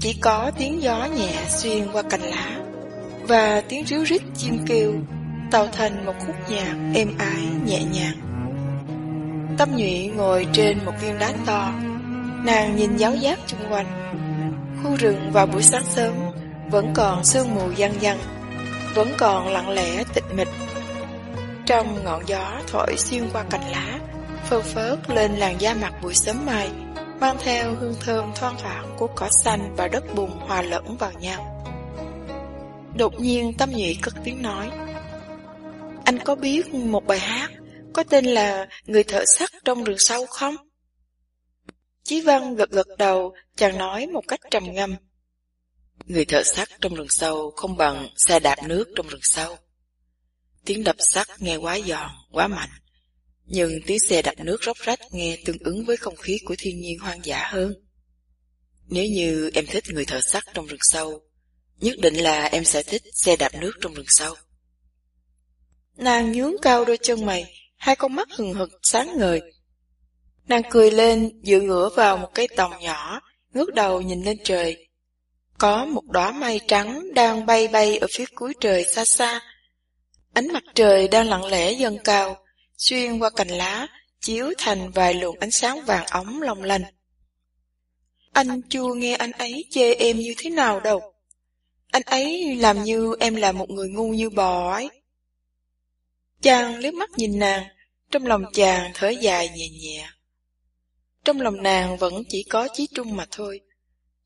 [0.00, 2.60] Chỉ có tiếng gió nhẹ xuyên qua cành lá
[3.22, 4.94] Và tiếng ríu rít chim kêu
[5.54, 8.16] Tạo thành một khúc nhạc êm ái nhẹ nhàng.
[9.58, 11.72] Tâm nhụy ngồi trên một viên đá to
[12.44, 13.86] Nàng nhìn giáo giác chung quanh.
[14.82, 16.14] Khu rừng vào buổi sáng sớm
[16.70, 18.18] Vẫn còn sương mù giăng giăng,
[18.94, 20.48] Vẫn còn lặng lẽ tịch mịch.
[21.66, 23.98] Trong ngọn gió thổi xuyên qua cành lá
[24.44, 26.70] Phơ phớt lên làn da mặt buổi sớm mai
[27.20, 31.12] mang theo hương thơm thoang thoảng của cỏ xanh và đất bùn hòa lẫn vào
[31.20, 31.66] nhau.
[32.96, 34.70] Đột nhiên Tâm Nhụy cất tiếng nói.
[36.04, 37.50] Anh có biết một bài hát
[37.92, 40.56] có tên là Người thợ sắt trong rừng sâu không?
[42.02, 44.94] Chí Văn gật gật đầu, chàng nói một cách trầm ngâm.
[46.06, 49.56] Người thợ sắt trong rừng sâu không bằng xe đạp nước trong rừng sâu.
[50.64, 52.70] Tiếng đập sắt nghe quá giòn, quá mạnh
[53.46, 56.80] nhưng tiếng xe đạp nước róc rách nghe tương ứng với không khí của thiên
[56.80, 57.74] nhiên hoang dã hơn.
[58.88, 61.22] Nếu như em thích người thợ sắt trong rừng sâu,
[61.76, 64.34] nhất định là em sẽ thích xe đạp nước trong rừng sâu.
[65.96, 69.40] Nàng nhướng cao đôi chân mày, hai con mắt hừng hực sáng ngời.
[70.48, 73.20] Nàng cười lên, dựa ngửa vào một cây tòng nhỏ,
[73.54, 74.88] ngước đầu nhìn lên trời.
[75.58, 79.40] Có một đóa mây trắng đang bay bay ở phía cuối trời xa xa.
[80.32, 82.36] Ánh mặt trời đang lặng lẽ dâng cao,
[82.76, 83.86] xuyên qua cành lá,
[84.20, 86.82] chiếu thành vài luồng ánh sáng vàng óng long lanh.
[88.32, 91.00] Anh chưa nghe anh ấy chê em như thế nào đâu.
[91.90, 94.88] Anh ấy làm như em là một người ngu như bò ấy.
[96.40, 97.64] Chàng liếc mắt nhìn nàng,
[98.10, 100.08] trong lòng chàng thở dài nhẹ nhẹ.
[101.24, 103.60] Trong lòng nàng vẫn chỉ có Chí Trung mà thôi.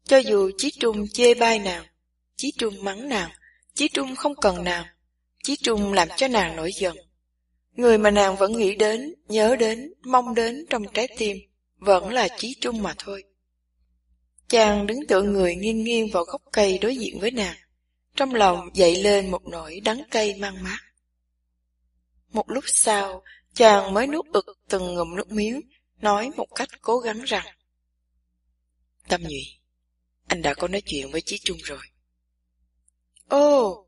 [0.04, 1.84] Cho dù Chí Trung chê bai nàng,
[2.36, 3.30] Chí Trung mắng nàng,
[3.74, 4.84] Chí Trung không cần nàng,
[5.44, 6.96] Chí Trung làm cho nàng nổi giận.
[7.72, 11.36] Người mà nàng vẫn nghĩ đến, nhớ đến, mong đến trong trái tim,
[11.76, 13.24] vẫn là Chí Trung mà thôi.
[14.48, 17.56] Chàng đứng tựa người nghiêng nghiêng vào gốc cây đối diện với nàng,
[18.16, 20.78] trong lòng dậy lên một nỗi đắng cay mang mát.
[22.28, 23.22] Một lúc sau,
[23.54, 25.60] chàng mới nuốt ực từng ngụm nước miếng,
[26.00, 27.46] nói một cách cố gắng rằng
[29.08, 29.58] Tâm Nhụy,
[30.26, 31.80] anh đã có nói chuyện với Chí Trung rồi.
[33.28, 33.84] Ô!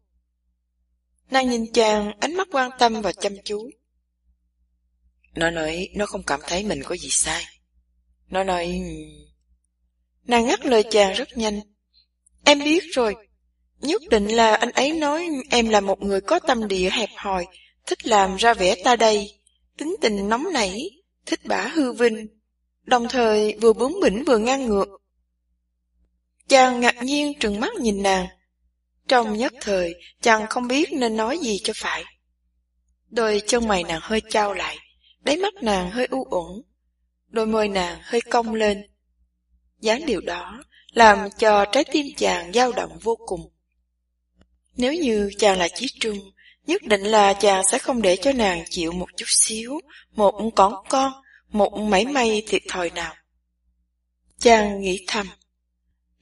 [1.30, 3.70] Nàng nhìn chàng ánh mắt quan tâm và chăm chú.
[5.34, 7.44] Nó nói nó không cảm thấy mình có gì sai.
[8.28, 8.80] Nó nói...
[10.24, 11.60] Nàng ngắt lời chàng rất nhanh.
[12.44, 13.14] Em biết rồi.
[13.80, 17.46] Nhất định là anh ấy nói em là một người có tâm địa hẹp hòi,
[17.86, 19.40] thích làm ra vẻ ta đây,
[19.76, 20.90] tính tình nóng nảy,
[21.26, 22.26] thích bả hư vinh,
[22.82, 24.88] đồng thời vừa bướng bỉnh vừa ngang ngược.
[26.48, 28.26] Chàng ngạc nhiên trừng mắt nhìn nàng.
[29.08, 32.04] Trong nhất thời, chàng không biết nên nói gì cho phải.
[33.08, 34.78] Đôi chân mày nàng hơi trao lại,
[35.20, 36.62] đáy mắt nàng hơi u uẩn,
[37.28, 38.86] đôi môi nàng hơi cong lên.
[39.80, 40.62] dáng điều đó
[40.92, 43.52] làm cho trái tim chàng dao động vô cùng.
[44.76, 46.18] Nếu như chàng là Chí Trung,
[46.70, 50.74] nhất định là chàng sẽ không để cho nàng chịu một chút xíu, một con
[50.88, 51.12] con,
[51.48, 53.14] một mảy may thiệt thòi nào.
[54.38, 55.26] Chàng nghĩ thầm,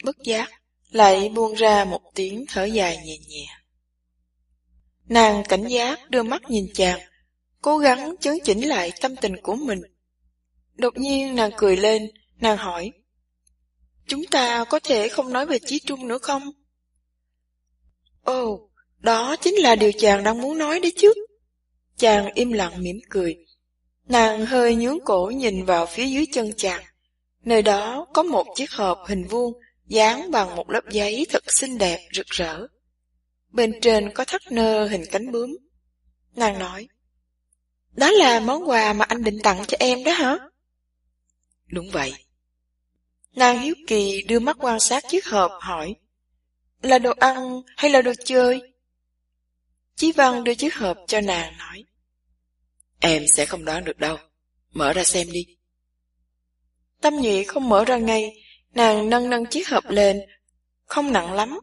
[0.05, 0.51] bất giác,
[0.91, 3.47] lại buông ra một tiếng thở dài nhẹ nhẹ.
[5.09, 7.01] Nàng cảnh giác đưa mắt nhìn chàng,
[7.63, 9.81] cố gắng chấn chỉnh lại tâm tình của mình.
[10.75, 12.93] Đột nhiên nàng cười lên, nàng hỏi,
[14.07, 16.43] Chúng ta có thể không nói về Chí Trung nữa không?
[18.23, 18.68] Ồ,
[18.99, 21.15] đó chính là điều chàng đang muốn nói đấy chứ.
[21.97, 23.37] Chàng im lặng mỉm cười.
[24.09, 26.85] Nàng hơi nhướng cổ nhìn vào phía dưới chân chàng.
[27.45, 29.53] Nơi đó có một chiếc hộp hình vuông
[29.87, 32.67] dán bằng một lớp giấy thật xinh đẹp, rực rỡ.
[33.51, 35.57] Bên trên có thắt nơ hình cánh bướm.
[36.37, 36.89] Nàng nói,
[37.93, 40.39] đó là món quà mà anh định tặng cho em đó hả?
[41.67, 42.15] Đúng vậy.
[43.35, 45.95] Nàng hiếu kỳ đưa mắt quan sát chiếc hộp hỏi,
[46.83, 48.61] là đồ ăn hay là đồ chơi?
[49.99, 51.85] Chí Văn đưa chiếc hộp cho nàng nói,
[53.01, 54.17] Em sẽ không đoán được đâu,
[54.71, 55.47] mở ra xem đi.
[57.01, 60.21] Tâm nhụy không mở ra ngay, nàng nâng nâng chiếc hộp lên,
[60.85, 61.61] không nặng lắm,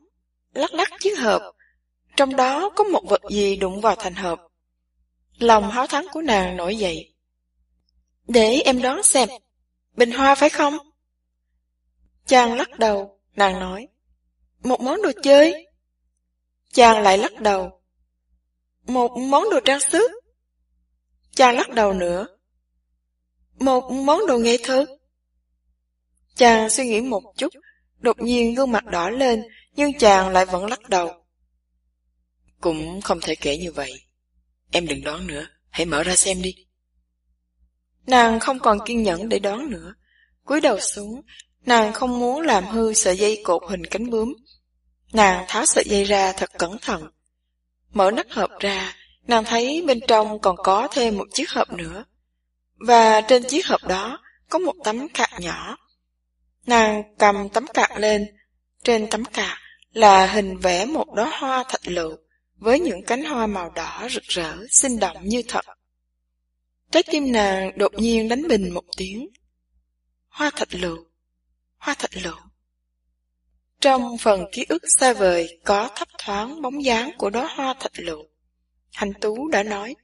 [0.53, 1.41] lắc lắc chiếc hộp,
[2.17, 4.39] trong đó có một vật gì đụng vào thành hộp.
[5.39, 7.13] Lòng háo thắng của nàng nổi dậy.
[8.27, 9.29] Để em đoán xem,
[9.93, 10.77] bình hoa phải không?
[12.25, 13.87] Chàng lắc đầu, nàng nói,
[14.63, 15.67] một món đồ chơi.
[16.73, 17.81] Chàng lại lắc đầu,
[18.85, 20.11] một món đồ trang sức.
[21.35, 22.27] Chàng lắc đầu nữa,
[23.59, 24.87] một món đồ nghệ thuật.
[26.35, 27.53] Chàng suy nghĩ một chút,
[27.99, 29.43] đột nhiên gương mặt đỏ lên,
[29.75, 31.25] nhưng chàng lại vẫn lắc đầu.
[32.61, 34.01] Cũng không thể kể như vậy.
[34.71, 36.55] Em đừng đoán nữa, hãy mở ra xem đi.
[38.07, 39.93] Nàng không còn kiên nhẫn để đoán nữa.
[40.43, 41.21] cúi đầu xuống,
[41.65, 44.33] nàng không muốn làm hư sợi dây cột hình cánh bướm.
[45.13, 47.09] Nàng tháo sợi dây ra thật cẩn thận.
[47.95, 48.95] Mở nắp hộp ra,
[49.27, 52.03] nàng thấy bên trong còn có thêm một chiếc hộp nữa.
[52.75, 54.19] Và trên chiếc hộp đó
[54.49, 55.77] có một tấm cạc nhỏ.
[56.65, 58.35] Nàng cầm tấm cạc lên,
[58.83, 59.57] trên tấm cạc
[59.91, 62.17] là hình vẽ một đóa hoa thạch lựu
[62.55, 65.65] với những cánh hoa màu đỏ rực rỡ, sinh động như thật.
[66.91, 69.29] Trái tim nàng đột nhiên đánh bình một tiếng.
[70.27, 70.97] Hoa thạch lựu,
[71.77, 72.37] hoa thạch lựu.
[73.85, 77.99] Trong phần ký ức xa vời có thấp thoáng bóng dáng của đóa hoa thạch
[77.99, 78.23] lựu.
[78.91, 79.95] Hành Tú đã nói,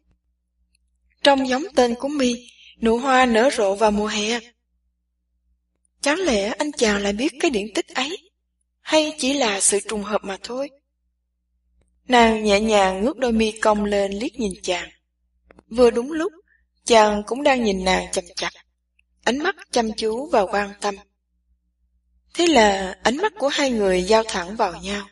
[1.23, 2.33] Trong giống tên của mi,
[2.81, 4.39] nụ hoa nở rộ vào mùa hè.
[6.01, 8.29] Chẳng lẽ anh chàng lại biết cái điển tích ấy,
[8.81, 10.69] hay chỉ là sự trùng hợp mà thôi?
[12.07, 14.89] Nàng nhẹ nhàng ngước đôi mi cong lên liếc nhìn chàng.
[15.69, 16.31] Vừa đúng lúc,
[16.85, 18.51] chàng cũng đang nhìn nàng chăm chặt,
[19.23, 20.95] ánh mắt chăm chú và quan tâm.
[22.33, 25.07] Thế là ánh mắt của hai người giao thẳng vào nhau.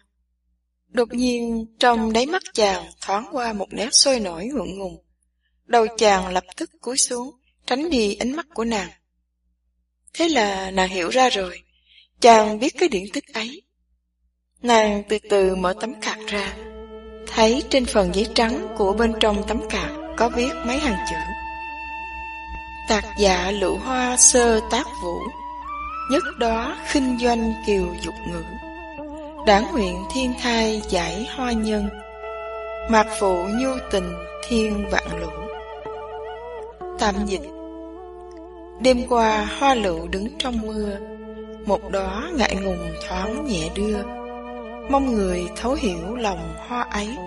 [0.87, 5.03] Đột nhiên, trong đáy mắt chàng thoáng qua một nét sôi nổi ngượng ngùng.
[5.65, 7.31] Đầu chàng lập tức cúi xuống,
[7.65, 8.89] tránh đi ánh mắt của nàng.
[10.13, 11.61] Thế là nàng hiểu ra rồi,
[12.21, 13.61] chàng biết cái điển tích ấy.
[14.61, 16.53] Nàng từ từ mở tấm cạc ra,
[17.27, 21.15] thấy trên phần giấy trắng của bên trong tấm cạc có viết mấy hàng chữ.
[22.89, 25.19] Tạc giả lũ hoa sơ tác vũ,
[26.09, 28.43] nhất đó khinh doanh kiều dục ngữ.
[29.45, 31.89] Đảng nguyện thiên thai giải hoa nhân,
[32.89, 34.13] mạc phụ nhu tình
[34.47, 35.31] thiên vạn lũ.
[36.99, 37.41] Tạm dịch
[38.79, 40.97] Đêm qua hoa lựu đứng trong mưa,
[41.65, 43.97] một đóa ngại ngùng thoáng nhẹ đưa,
[44.89, 47.17] mong người thấu hiểu lòng hoa ấy.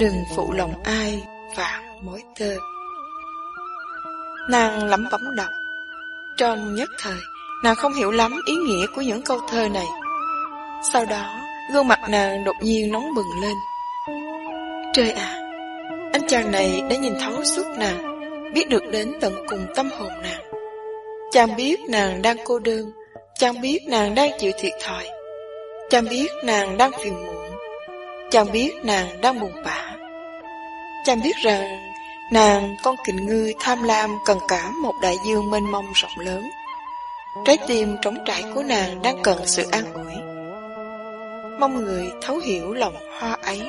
[0.00, 1.22] Đừng phụ lòng ai
[1.56, 2.54] vạn mối tơ.
[4.50, 5.50] Nàng lẩm bẩm đọc.
[6.36, 7.20] Trong nhất thời,
[7.62, 9.86] nàng không hiểu lắm ý nghĩa của những câu thơ này.
[10.92, 11.40] Sau đó,
[11.72, 13.54] gương mặt nàng đột nhiên nóng bừng lên.
[14.94, 15.34] Trời ạ,
[16.12, 18.18] anh chàng này đã nhìn thấu suốt nàng,
[18.54, 20.42] biết được đến tận cùng tâm hồn nàng.
[21.32, 22.92] Chàng biết nàng đang cô đơn,
[23.38, 25.04] chàng biết nàng đang chịu thiệt thòi,
[25.90, 27.50] chàng biết nàng đang phiền muộn,
[28.30, 29.94] chàng biết nàng đang buồn bã.
[31.04, 31.92] Chàng biết rằng
[32.32, 36.50] nàng con kình ngư tham lam cần cả một đại dương mênh mông rộng lớn.
[37.44, 40.14] Trái tim trống trải của nàng đang cần sự an ủi.
[41.60, 43.62] Mong người thấu hiểu lòng hoa ấy,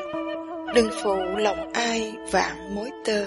[0.76, 3.26] đừng phụ lòng ai vạn mối tơ.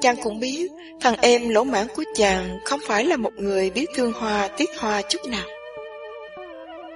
[0.00, 0.68] Chàng cũng biết
[1.00, 4.70] thằng em lỗ mãn của chàng không phải là một người biết thương hoa tiếc
[4.78, 5.46] hoa chút nào.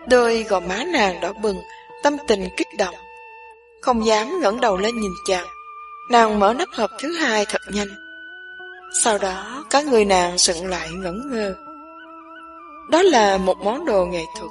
[0.09, 1.59] Đôi gò má nàng đỏ bừng,
[2.03, 2.95] tâm tình kích động.
[3.81, 5.47] Không dám ngẩng đầu lên nhìn chàng,
[6.11, 7.89] nàng mở nắp hộp thứ hai thật nhanh.
[9.03, 11.55] Sau đó, các người nàng sững lại ngẩn ngơ.
[12.91, 14.51] Đó là một món đồ nghệ thuật,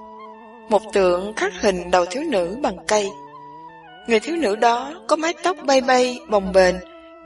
[0.70, 3.10] một tượng khắc hình đầu thiếu nữ bằng cây.
[4.08, 6.76] Người thiếu nữ đó có mái tóc bay bay, bồng bềnh,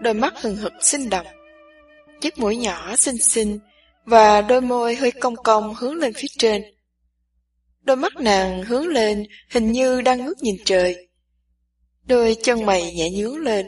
[0.01, 1.26] đôi mắt hừng hực sinh động.
[2.22, 3.60] Chiếc mũi nhỏ xinh xinh
[4.05, 6.64] và đôi môi hơi cong cong hướng lên phía trên.
[7.82, 11.08] Đôi mắt nàng hướng lên hình như đang ngước nhìn trời.
[12.08, 13.68] Đôi chân mày nhẹ nhướng lên,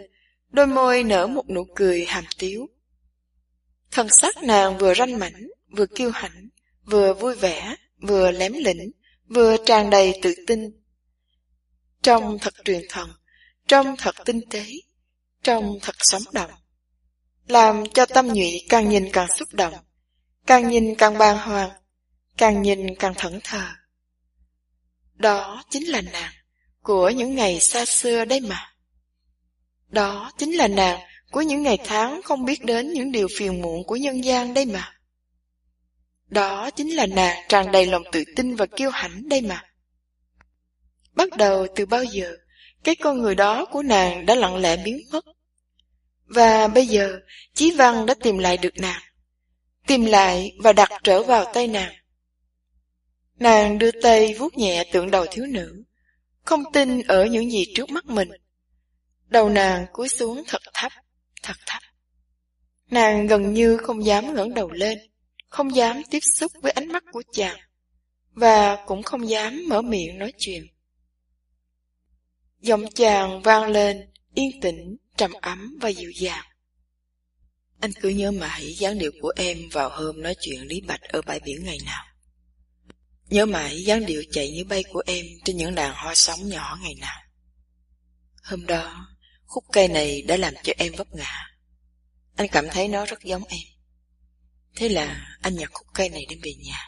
[0.52, 2.68] đôi môi nở một nụ cười hàm tiếu.
[3.92, 6.50] Thân sắc nàng vừa ranh mảnh, vừa kiêu hãnh,
[6.90, 8.92] vừa vui vẻ, vừa lém lĩnh,
[9.28, 10.60] vừa tràn đầy tự tin.
[12.02, 13.10] trong thật truyền thần,
[13.68, 14.66] trong thật tinh tế,
[15.44, 16.52] trong thật sống động.
[17.48, 19.74] Làm cho tâm nhụy càng nhìn càng xúc động,
[20.46, 21.70] càng nhìn càng bàng hoàng,
[22.38, 23.68] càng nhìn càng thẫn thờ.
[25.14, 26.34] Đó chính là nàng
[26.82, 28.74] của những ngày xa xưa đây mà.
[29.88, 31.00] Đó chính là nàng
[31.32, 34.66] của những ngày tháng không biết đến những điều phiền muộn của nhân gian đây
[34.66, 34.99] mà.
[36.30, 39.64] Đó chính là nàng tràn đầy lòng tự tin và kiêu hãnh đây mà.
[41.14, 42.38] Bắt đầu từ bao giờ,
[42.84, 45.26] cái con người đó của nàng đã lặng lẽ biến mất.
[46.26, 47.20] Và bây giờ,
[47.54, 49.02] Chí Văn đã tìm lại được nàng.
[49.88, 51.94] Tìm lại và đặt trở vào tay nàng.
[53.36, 55.84] Nàng đưa tay vuốt nhẹ tượng đầu thiếu nữ,
[56.42, 58.30] không tin ở những gì trước mắt mình.
[59.28, 60.92] Đầu nàng cúi xuống thật thấp,
[61.44, 61.82] thật thấp.
[62.92, 65.00] Nàng gần như không dám ngẩng đầu lên,
[65.50, 67.60] không dám tiếp xúc với ánh mắt của chàng,
[68.32, 70.68] và cũng không dám mở miệng nói chuyện.
[72.60, 76.45] Giọng chàng vang lên, yên tĩnh, trầm ấm và dịu dàng.
[77.80, 81.22] Anh cứ nhớ mãi dáng điệu của em vào hôm nói chuyện Lý Bạch ở
[81.22, 82.04] bãi biển ngày nào.
[83.30, 86.78] Nhớ mãi dáng điệu chạy như bay của em trên những đàn hoa sóng nhỏ
[86.82, 87.22] ngày nào.
[88.43, 89.08] Hôm đó,
[89.45, 91.45] khúc cây này đã làm cho em vấp ngã.
[92.36, 93.79] Anh cảm thấy nó rất giống em.
[94.76, 96.88] Thế là anh nhặt khúc cây này đem về nhà.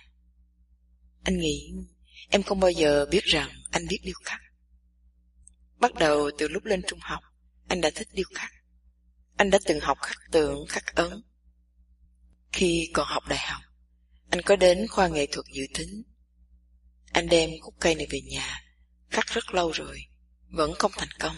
[1.24, 1.74] Anh nghĩ
[2.30, 4.42] em không bao giờ biết rằng anh biết điêu khắc.
[5.80, 7.24] Bắt đầu từ lúc lên trung học,
[7.68, 8.52] anh đã thích điêu khắc.
[9.38, 11.24] Anh đã từng học khắc tượng, khắc ấn.
[12.52, 13.62] Khi còn học đại học,
[14.30, 16.04] anh có đến khoa nghệ thuật dự tính.
[17.14, 18.64] Anh đem khúc cây này về nhà,
[19.10, 20.06] khắc rất lâu rồi,
[20.50, 21.36] vẫn không thành công.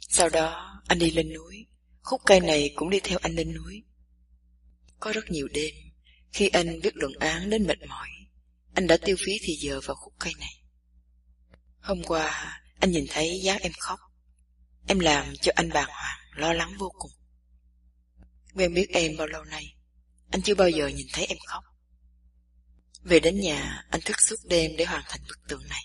[0.00, 1.66] Sau đó, anh đi lên núi,
[2.00, 3.84] khúc cây này cũng đi theo anh lên núi.
[5.00, 5.74] Có rất nhiều đêm,
[6.32, 8.08] khi anh viết luận án đến mệt mỏi,
[8.74, 10.62] anh đã tiêu phí thì giờ vào khúc cây này.
[11.80, 14.00] Hôm qua, anh nhìn thấy dáng em khóc.
[14.86, 17.10] Em làm cho anh bàng hoàng, lo lắng vô cùng.
[18.54, 19.74] Quen biết em bao lâu nay,
[20.30, 21.64] anh chưa bao giờ nhìn thấy em khóc.
[23.02, 25.82] Về đến nhà, anh thức suốt đêm để hoàn thành bức tượng này.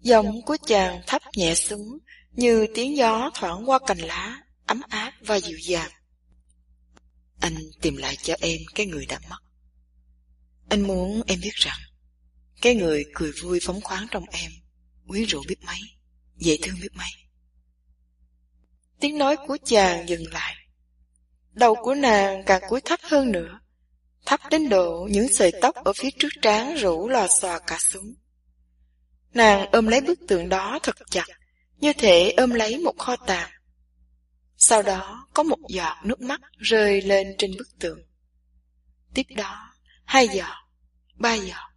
[0.00, 1.98] Giọng của chàng thấp nhẹ xuống,
[2.32, 5.90] như tiếng gió thoảng qua cành lá, ấm áp và dịu dàng.
[7.44, 9.38] Anh tìm lại cho em cái người đã mất.
[10.68, 11.78] Anh muốn em biết rằng,
[12.62, 14.50] cái người cười vui phóng khoáng trong em,
[15.06, 15.78] quyến rũ biết mấy,
[16.36, 17.08] dễ thương biết mấy.
[19.00, 20.54] Tiếng nói của chàng dừng lại.
[21.52, 23.60] Đầu của nàng càng cúi thấp hơn nữa,
[24.26, 28.14] thấp đến độ những sợi tóc ở phía trước trán rủ lò xòa cả xuống.
[29.34, 31.26] Nàng ôm lấy bức tượng đó thật chặt,
[31.76, 33.50] như thể ôm lấy một kho tàng.
[34.56, 37.98] Sau đó có một giọt nước mắt rơi lên trên bức tường.
[39.14, 39.72] Tiếp đó,
[40.04, 40.54] hai giọt,
[41.14, 41.70] ba giọt,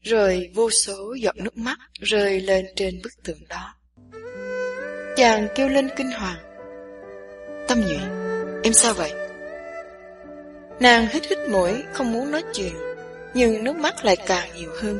[0.00, 3.74] rồi vô số giọt nước mắt rơi lên trên bức tường đó.
[5.16, 6.38] Chàng kêu lên kinh hoàng.
[7.68, 7.98] Tâm nhụy,
[8.62, 9.12] em sao vậy?
[10.80, 12.72] Nàng hít hít mũi, không muốn nói chuyện,
[13.34, 14.98] nhưng nước mắt lại càng nhiều hơn.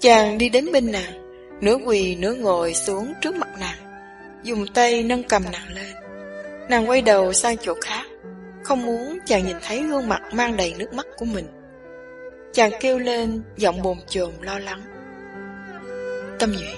[0.00, 1.24] Chàng đi đến bên nàng,
[1.60, 3.83] nửa quỳ nửa ngồi xuống trước mặt nàng,
[4.44, 5.94] dùng tay nâng cầm nàng lên.
[6.68, 8.04] Nàng quay đầu sang chỗ khác,
[8.62, 11.46] không muốn chàng nhìn thấy gương mặt mang đầy nước mắt của mình.
[12.52, 14.82] Chàng kêu lên, giọng bồn chồn lo lắng.
[16.38, 16.76] Tâm Nhụy,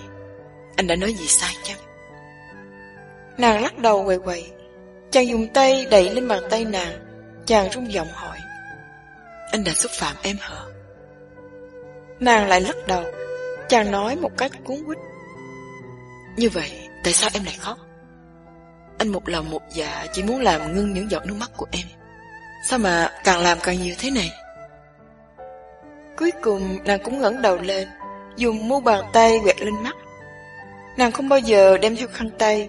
[0.77, 1.79] anh đã nói gì sai chăng?
[3.39, 4.45] Nàng lắc đầu quầy quầy,
[5.11, 6.93] chàng dùng tay đẩy lên bàn tay nàng,
[7.47, 8.39] chàng rung giọng hỏi.
[9.53, 10.57] Anh đã xúc phạm em hả?
[12.21, 13.05] Nàng lại lắc đầu,
[13.69, 14.99] chàng nói một cách cuốn quýt.
[16.37, 17.79] Như vậy, tại sao em lại khóc?
[18.99, 21.87] Anh một lòng một dạ chỉ muốn làm ngưng những giọt nước mắt của em.
[22.69, 24.31] Sao mà càng làm càng nhiều thế này?
[26.17, 27.89] Cuối cùng nàng cũng ngẩng đầu lên,
[28.37, 29.97] dùng mu bàn tay quẹt lên mắt.
[30.97, 32.69] Nàng không bao giờ đem theo khăn tay.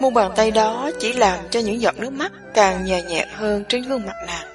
[0.00, 3.64] Mu bàn tay đó chỉ làm cho những giọt nước mắt càng nhẹ nhẹ hơn
[3.68, 4.46] trên gương mặt nàng.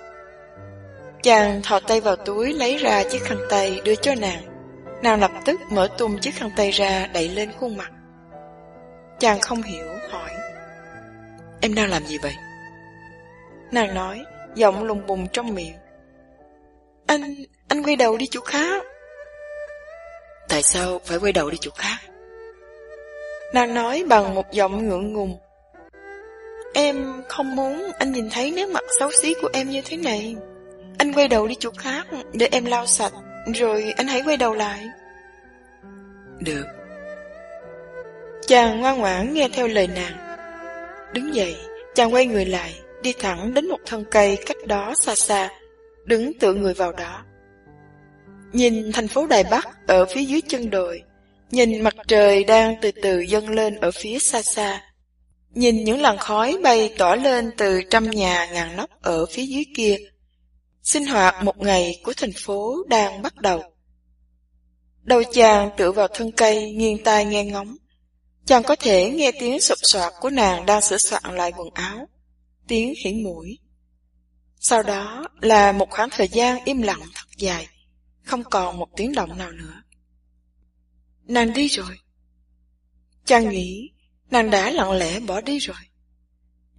[1.23, 4.41] Chàng thò tay vào túi lấy ra chiếc khăn tay đưa cho nàng.
[5.03, 7.91] Nàng lập tức mở tung chiếc khăn tay ra đẩy lên khuôn mặt.
[9.19, 10.29] Chàng không hiểu, hỏi.
[11.61, 12.33] Em đang làm gì vậy?
[13.71, 14.23] Nàng nói,
[14.55, 15.75] giọng lùng bùng trong miệng.
[17.07, 17.35] Anh,
[17.67, 18.83] anh quay đầu đi chỗ khác.
[20.49, 21.97] Tại sao phải quay đầu đi chỗ khác?
[23.53, 25.37] Nàng nói bằng một giọng ngượng ngùng.
[26.73, 30.35] Em không muốn anh nhìn thấy nét mặt xấu xí của em như thế này.
[30.97, 33.13] Anh quay đầu đi chỗ khác để em lau sạch,
[33.55, 34.87] rồi anh hãy quay đầu lại.
[36.39, 36.76] Được.
[38.47, 40.37] Chàng ngoan ngoãn nghe theo lời nàng.
[41.13, 41.55] Đứng dậy,
[41.95, 45.49] chàng quay người lại, đi thẳng đến một thân cây cách đó xa xa,
[46.05, 47.23] đứng tựa người vào đó.
[48.53, 51.03] Nhìn thành phố Đài Bắc ở phía dưới chân đồi,
[51.51, 54.81] nhìn mặt trời đang từ từ dâng lên ở phía xa xa,
[55.53, 59.63] nhìn những làn khói bay tỏa lên từ trăm nhà ngàn nóc ở phía dưới
[59.75, 59.97] kia.
[60.83, 63.63] Sinh hoạt một ngày của thành phố đang bắt đầu.
[65.03, 67.75] Đầu chàng tựa vào thân cây, nghiêng tai nghe ngóng.
[68.47, 72.07] Chàng có thể nghe tiếng sụp soạt của nàng đang sửa soạn lại quần áo,
[72.67, 73.57] tiếng khỉ mũi.
[74.59, 77.67] Sau đó là một khoảng thời gian im lặng thật dài,
[78.23, 79.81] không còn một tiếng động nào nữa.
[81.23, 81.99] Nàng đi rồi.
[83.25, 83.89] Chàng nghĩ
[84.31, 85.77] nàng đã lặng lẽ bỏ đi rồi.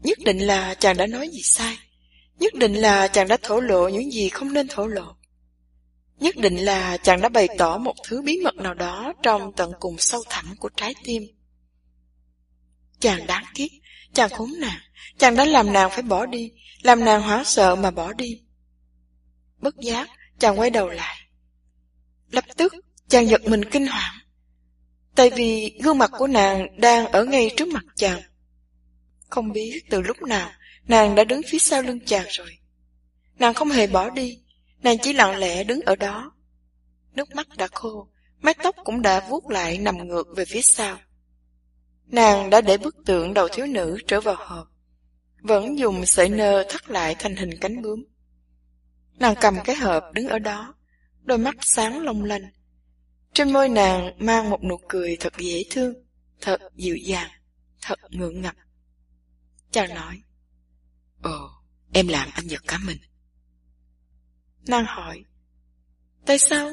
[0.03, 1.77] Nhất định là chàng đã nói gì sai.
[2.39, 5.15] Nhất định là chàng đã thổ lộ những gì không nên thổ lộ.
[6.19, 9.73] Nhất định là chàng đã bày tỏ một thứ bí mật nào đó trong tận
[9.81, 11.23] cùng sâu thẳm của trái tim.
[13.01, 13.71] Chàng đáng kiếp,
[14.15, 14.81] chàng khốn nạn,
[15.19, 18.41] chàng đã làm nàng phải bỏ đi, làm nàng hoảng sợ mà bỏ đi.
[19.59, 21.17] Bất giác, chàng quay đầu lại.
[22.31, 22.75] Lập tức,
[23.09, 24.15] chàng giật mình kinh hoàng.
[25.15, 28.23] Tại vì gương mặt của nàng đang ở ngay trước mặt chàng.
[29.29, 30.51] Không biết từ lúc nào
[30.89, 32.59] nàng đã đứng phía sau lưng chàng rồi.
[33.39, 34.39] Nàng không hề bỏ đi,
[34.83, 36.33] nàng chỉ lặng lẽ đứng ở đó.
[37.13, 38.09] Nước mắt đã khô,
[38.41, 40.99] mái tóc cũng đã vuốt lại nằm ngược về phía sau.
[42.11, 44.69] Nàng đã để bức tượng đầu thiếu nữ trở vào hộp,
[45.43, 48.05] vẫn dùng sợi nơ thắt lại thành hình cánh bướm.
[49.13, 50.75] Nàng cầm cái hộp đứng ở đó,
[51.23, 52.51] đôi mắt sáng long lanh.
[53.33, 55.95] Trên môi nàng mang một nụ cười thật dễ thương,
[56.41, 57.31] thật dịu dàng,
[57.83, 58.55] thật ngượng ngập.
[59.71, 60.23] Chàng nói,
[61.23, 61.51] Ồ,
[61.93, 62.99] em làm anh giật cả mình.
[64.67, 65.25] Nàng hỏi,
[66.27, 66.71] Tại sao?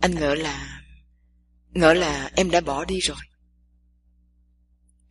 [0.00, 0.82] Anh ngỡ là...
[1.70, 3.16] Ngỡ là em đã bỏ đi rồi.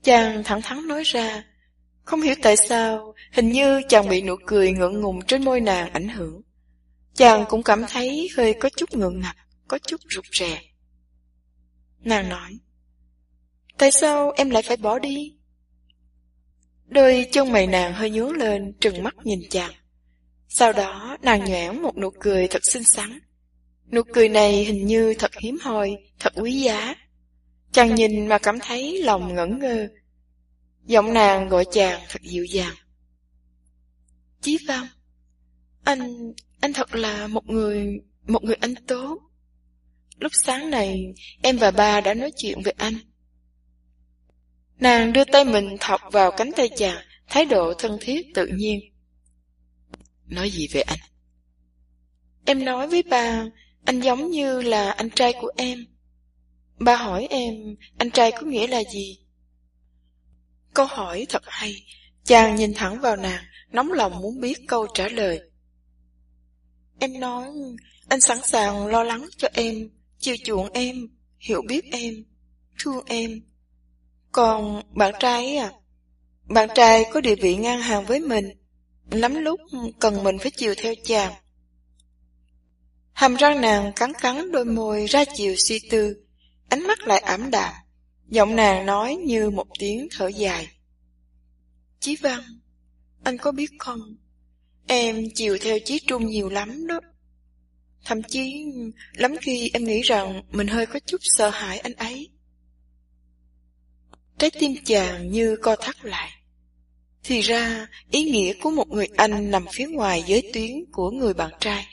[0.03, 1.43] Chàng thẳng thắn nói ra,
[2.03, 5.93] không hiểu tại sao, hình như chàng bị nụ cười ngượng ngùng trên môi nàng
[5.93, 6.41] ảnh hưởng.
[7.13, 9.35] Chàng cũng cảm thấy hơi có chút ngượng ngập,
[9.67, 10.61] có chút rụt rè.
[11.99, 12.59] Nàng nói,
[13.77, 15.33] Tại sao em lại phải bỏ đi?
[16.85, 19.71] Đôi chân mày nàng hơi nhướng lên, trừng mắt nhìn chàng.
[20.47, 23.19] Sau đó nàng nhoẻn một nụ cười thật xinh xắn.
[23.91, 26.95] Nụ cười này hình như thật hiếm hoi, thật quý giá.
[27.71, 29.87] Chàng nhìn mà cảm thấy lòng ngẩn ngơ.
[30.85, 32.75] Giọng nàng gọi chàng thật dịu dàng.
[34.41, 34.87] Chí Văn,
[35.83, 39.19] anh, anh thật là một người, một người anh tốt.
[40.19, 42.93] Lúc sáng này, em và ba đã nói chuyện về anh.
[44.79, 46.97] Nàng đưa tay mình thọc vào cánh tay chàng,
[47.27, 48.79] thái độ thân thiết tự nhiên.
[50.25, 50.99] Nói gì về anh?
[52.45, 53.45] Em nói với bà,
[53.85, 55.85] anh giống như là anh trai của em.
[56.85, 57.53] Bà hỏi em,
[57.97, 59.19] anh trai có nghĩa là gì?
[60.73, 61.75] Câu hỏi thật hay,
[62.23, 65.41] chàng nhìn thẳng vào nàng, nóng lòng muốn biết câu trả lời.
[66.99, 67.47] Em nói,
[68.09, 70.95] anh sẵn sàng lo lắng cho em, chiều chuộng em,
[71.39, 72.13] hiểu biết em,
[72.79, 73.41] thương em.
[74.31, 75.71] Còn bạn trai ấy à?
[76.49, 78.45] Bạn trai có địa vị ngang hàng với mình,
[79.11, 79.59] lắm lúc
[79.99, 81.33] cần mình phải chiều theo chàng.
[83.13, 86.15] Hàm răng nàng cắn cắn đôi môi ra chiều suy tư,
[86.71, 87.73] ánh mắt lại ảm đạm,
[88.29, 90.67] giọng nàng nói như một tiếng thở dài.
[91.99, 92.59] Chí Văn,
[93.23, 93.99] anh có biết không,
[94.87, 96.99] em chiều theo Chí Trung nhiều lắm đó.
[98.05, 98.65] Thậm chí,
[99.13, 102.29] lắm khi em nghĩ rằng mình hơi có chút sợ hãi anh ấy.
[104.37, 106.31] Trái tim chàng như co thắt lại.
[107.23, 111.33] Thì ra, ý nghĩa của một người anh nằm phía ngoài giới tuyến của người
[111.33, 111.87] bạn trai.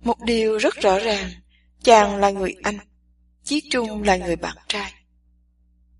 [0.00, 1.30] Một điều rất rõ ràng,
[1.82, 2.78] chàng là người anh,
[3.48, 4.92] Chí Trung là người bạn trai.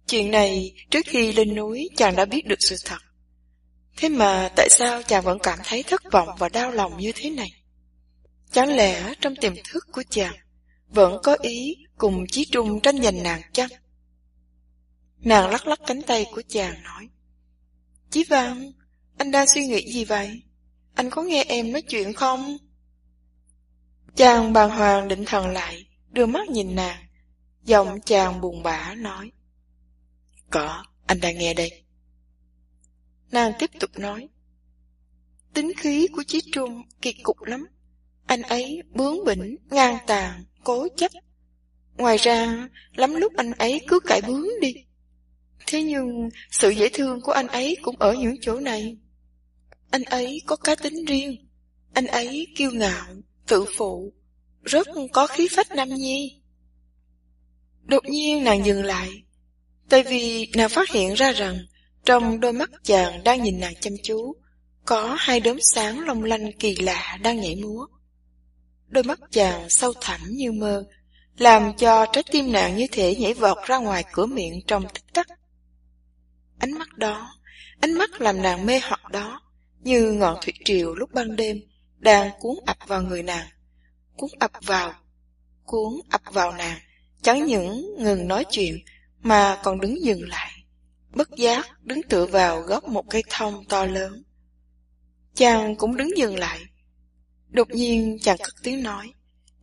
[0.07, 2.99] Chuyện này, trước khi lên núi chàng đã biết được sự thật.
[3.97, 7.31] Thế mà tại sao chàng vẫn cảm thấy thất vọng và đau lòng như thế
[7.31, 7.49] này?
[8.53, 10.35] Chẳng lẽ trong tiềm thức của chàng
[10.89, 13.71] vẫn có ý cùng Chí Trung tranh giành nàng chăng?
[15.19, 17.09] Nàng lắc lắc cánh tay của chàng nói
[18.11, 18.73] Chí Văn,
[19.19, 20.43] anh đang suy nghĩ gì vậy?
[20.95, 22.59] Anh có nghe em nói chuyện không?
[24.17, 27.08] Chàng bàng hoàng định thần lại, đưa mắt nhìn nàng.
[27.69, 29.33] Giọng chàng buồn bã nói.
[30.51, 31.83] Có, anh đang nghe đây.
[33.31, 34.29] Nàng tiếp tục nói.
[35.55, 37.67] Tính khí của Chí Trung kỳ cục lắm.
[38.27, 41.13] Anh ấy bướng bỉnh, ngang tàn, cố chấp.
[41.97, 44.75] Ngoài ra, lắm lúc anh ấy cứ cãi bướng đi.
[45.67, 48.97] Thế nhưng, sự dễ thương của anh ấy cũng ở những chỗ này.
[49.91, 51.49] Anh ấy có cá tính riêng.
[51.95, 53.07] Anh ấy kiêu ngạo,
[53.47, 54.13] tự phụ,
[54.65, 56.43] rất có khí phách nam nhi.
[57.89, 59.23] Đột nhiên nàng dừng lại,
[59.89, 61.59] tại vì nàng phát hiện ra rằng
[62.05, 64.37] trong đôi mắt chàng đang nhìn nàng chăm chú,
[64.85, 67.87] có hai đốm sáng long lanh kỳ lạ đang nhảy múa.
[68.89, 70.85] Đôi mắt chàng sâu thẳm như mơ,
[71.39, 75.13] làm cho trái tim nàng như thể nhảy vọt ra ngoài cửa miệng trong tích
[75.15, 75.27] tắc.
[76.59, 77.31] Ánh mắt đó,
[77.81, 79.43] ánh mắt làm nàng mê hoặc đó,
[79.81, 81.61] như ngọn thủy triều lúc ban đêm,
[81.97, 83.47] đang cuốn ập vào người nàng,
[84.17, 84.95] cuốn ập vào,
[85.65, 86.79] cuốn ập vào nàng,
[87.23, 88.79] chẳng những ngừng nói chuyện
[89.21, 90.65] mà còn đứng dừng lại,
[91.11, 94.23] bất giác đứng tựa vào góc một cây thông to lớn.
[95.35, 96.61] Chàng cũng đứng dừng lại.
[97.49, 99.13] Đột nhiên chàng cất tiếng nói,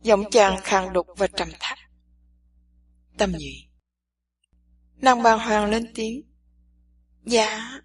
[0.02, 1.78] giọng chàng khàn đục và trầm thấp.
[3.18, 3.66] Tâm nhị
[4.96, 6.22] Nàng bàng hoàng lên tiếng.
[7.24, 7.80] Dạ.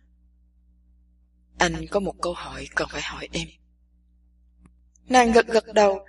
[1.58, 3.48] Anh có một câu hỏi cần phải hỏi em.
[5.06, 6.06] Nàng gật gật đầu,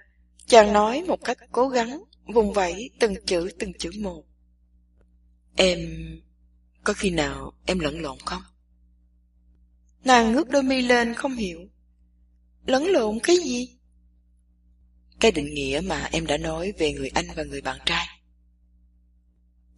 [0.46, 4.24] chàng nói một cách cố gắng, vùng vẫy từng chữ từng chữ một.
[5.56, 5.78] Em...
[6.84, 8.42] có khi nào em lẫn lộn không?
[10.04, 11.60] Nàng ngước đôi mi lên không hiểu.
[12.66, 13.78] Lẫn lộn cái gì?
[15.20, 18.06] Cái định nghĩa mà em đã nói về người anh và người bạn trai.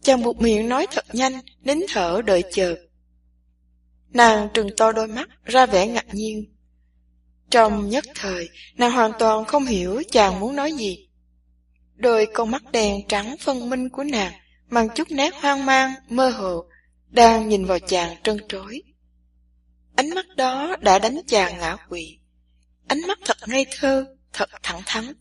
[0.01, 1.33] Chàng buộc miệng nói thật nhanh,
[1.63, 2.75] nín thở đợi chờ.
[4.09, 6.55] Nàng trừng to đôi mắt, ra vẻ ngạc nhiên.
[7.49, 11.09] Trong nhất thời, nàng hoàn toàn không hiểu chàng muốn nói gì.
[11.95, 14.33] Đôi con mắt đèn trắng phân minh của nàng
[14.69, 16.65] mang chút nét hoang mang, mơ hồ,
[17.09, 18.81] đang nhìn vào chàng trân trối.
[19.95, 22.19] Ánh mắt đó đã đánh chàng ngã quỵ.
[22.87, 25.13] Ánh mắt thật ngây thơ, thật thẳng thắn.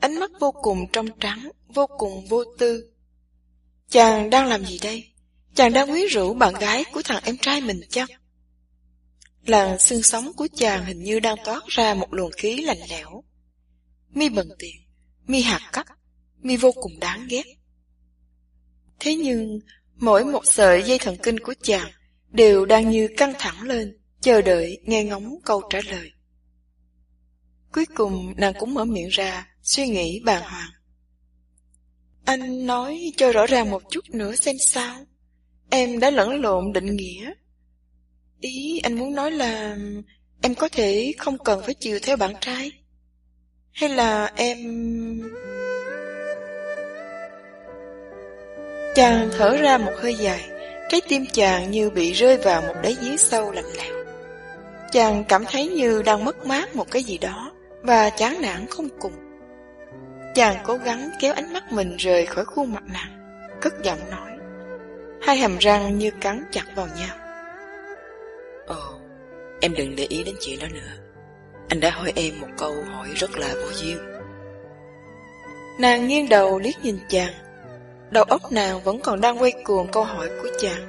[0.00, 2.90] Ánh mắt vô cùng trong trắng, vô cùng vô tư.
[3.88, 5.06] Chàng đang làm gì đây?
[5.54, 8.08] Chàng đang quyến rũ bạn gái của thằng em trai mình chắc
[9.46, 13.24] Làn xương sống của chàng hình như đang toát ra một luồng khí lạnh lẽo.
[14.10, 14.76] Mi bần tiền,
[15.30, 15.86] mi hạt cắt,
[16.42, 17.44] mi vô cùng đáng ghét.
[19.00, 19.60] Thế nhưng,
[19.96, 21.90] mỗi một sợi dây thần kinh của chàng
[22.28, 26.12] đều đang như căng thẳng lên, chờ đợi nghe ngóng câu trả lời.
[27.72, 30.70] Cuối cùng nàng cũng mở miệng ra, suy nghĩ bàng hoàng.
[32.24, 35.06] Anh nói cho rõ ràng một chút nữa xem sao.
[35.70, 37.32] Em đã lẫn lộn định nghĩa.
[38.40, 39.76] Ý anh muốn nói là
[40.42, 42.72] em có thể không cần phải chiều theo bạn trai.
[43.72, 44.58] Hay là em...
[48.94, 50.50] Chàng thở ra một hơi dài,
[50.88, 54.04] trái tim chàng như bị rơi vào một đáy giếng sâu lạnh lẽo.
[54.92, 57.52] Chàng cảm thấy như đang mất mát một cái gì đó
[57.82, 59.12] và chán nản không cùng.
[60.34, 64.30] Chàng cố gắng kéo ánh mắt mình rời khỏi khuôn mặt nàng, cất giọng nói.
[65.22, 67.16] Hai hàm răng như cắn chặt vào nhau.
[68.66, 69.00] Ồ,
[69.60, 70.99] em đừng để ý đến chuyện đó nữa.
[71.70, 73.98] Anh đã hỏi em một câu hỏi rất là vô duyên.
[75.78, 77.32] Nàng nghiêng đầu liếc nhìn chàng.
[78.10, 80.86] Đầu óc nàng vẫn còn đang quay cuồng câu hỏi của chàng.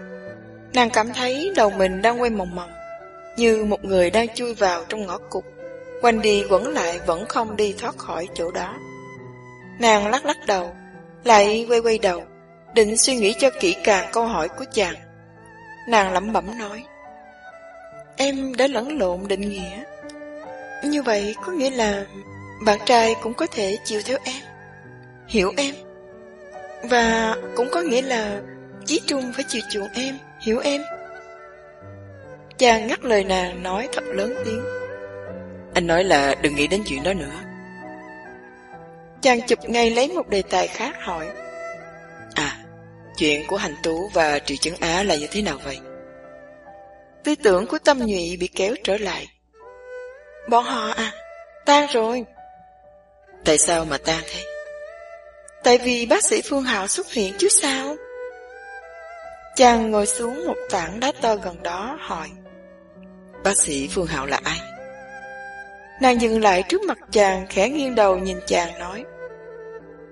[0.73, 2.71] Nàng cảm thấy đầu mình đang quay mòng mòng,
[3.37, 5.43] như một người đang chui vào trong ngõ cụt,
[6.01, 8.75] quanh đi quẩn lại vẫn không đi thoát khỏi chỗ đó.
[9.79, 10.75] Nàng lắc lắc đầu,
[11.23, 12.23] lại quay quay đầu,
[12.75, 14.95] định suy nghĩ cho kỹ càng câu hỏi của chàng.
[15.89, 16.83] Nàng lẩm bẩm nói,
[18.17, 19.83] Em đã lẫn lộn định nghĩa.
[20.83, 22.05] Như vậy có nghĩa là
[22.65, 24.41] bạn trai cũng có thể chịu theo em,
[25.27, 25.75] hiểu em.
[26.83, 28.41] Và cũng có nghĩa là
[28.85, 30.81] Chí Trung phải chiều chuộng em, hiểu em.
[32.57, 34.63] Chàng ngắt lời nàng nói thật lớn tiếng.
[35.73, 37.39] Anh nói là đừng nghĩ đến chuyện đó nữa.
[39.21, 41.27] Chàng chụp ngay lấy một đề tài khác hỏi.
[42.35, 42.57] À,
[43.17, 45.79] chuyện của Hành Tú và Triệu Chứng Á là như thế nào vậy?
[47.23, 49.27] Tư tưởng của tâm nhụy bị kéo trở lại.
[50.49, 51.11] Bọn họ à,
[51.65, 52.25] tan rồi.
[53.45, 54.43] Tại sao mà tan thế?
[55.63, 57.95] Tại vì bác sĩ Phương Hạo xuất hiện chứ sao?
[59.55, 62.29] Chàng ngồi xuống một tảng đá to gần đó hỏi.
[63.43, 64.59] Bác sĩ Phương Hạo là ai?
[66.01, 69.03] Nàng dừng lại trước mặt chàng khẽ nghiêng đầu nhìn chàng nói.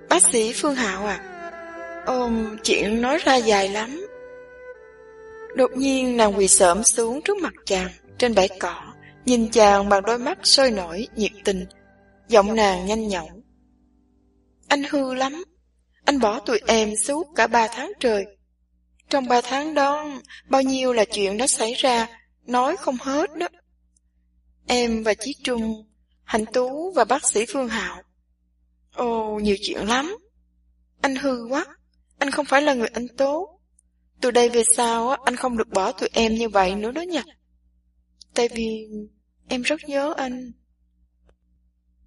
[0.08, 1.18] Bác sĩ Phương Hạo à?
[2.06, 4.06] Ôm, chuyện nói ra dài lắm.
[5.54, 8.74] Đột nhiên nàng quỳ sợm xuống trước mặt chàng, trên bãi cỏ,
[9.30, 11.66] nhìn chàng bằng đôi mắt sôi nổi, nhiệt tình,
[12.28, 13.40] giọng nàng nhanh nhõng.
[14.68, 15.44] Anh hư lắm,
[16.04, 18.24] anh bỏ tụi em suốt cả ba tháng trời.
[19.10, 20.08] Trong ba tháng đó,
[20.48, 22.08] bao nhiêu là chuyện đã xảy ra,
[22.46, 23.48] nói không hết đó.
[24.66, 25.88] Em và Chí Trung,
[26.24, 28.02] Hạnh Tú và bác sĩ Phương Hạo.
[28.94, 30.16] Ồ, nhiều chuyện lắm.
[31.00, 31.66] Anh hư quá,
[32.18, 33.60] anh không phải là người anh tốt.
[34.20, 37.22] Từ đây về sau anh không được bỏ tụi em như vậy nữa đó nha.
[38.34, 38.86] Tại vì
[39.50, 40.52] em rất nhớ anh.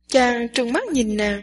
[0.07, 1.41] Chàng trừng mắt nhìn nàng.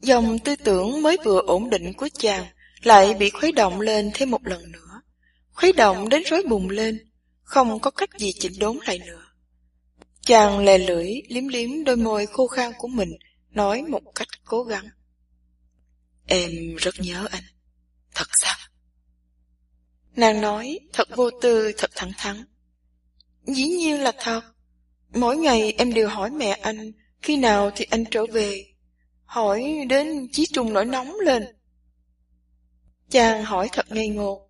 [0.00, 2.46] Dòng tư tưởng mới vừa ổn định của chàng
[2.82, 5.00] lại bị khuấy động lên thêm một lần nữa.
[5.52, 7.10] Khuấy động đến rối bùng lên,
[7.42, 9.22] không có cách gì chỉnh đốn lại nữa.
[10.20, 13.10] Chàng lè lưỡi liếm liếm đôi môi khô khan của mình,
[13.50, 14.88] nói một cách cố gắng.
[16.26, 17.44] Em rất nhớ anh.
[18.14, 18.56] Thật sao?
[20.16, 22.44] Nàng nói thật vô tư, thật thẳng thắn.
[23.46, 24.42] Dĩ nhiên là thật.
[25.14, 26.92] Mỗi ngày em đều hỏi mẹ anh
[27.22, 28.64] khi nào thì anh trở về.
[29.24, 31.44] hỏi đến Chí Trung nổi nóng lên.
[33.10, 34.48] Chàng hỏi thật ngây ngô.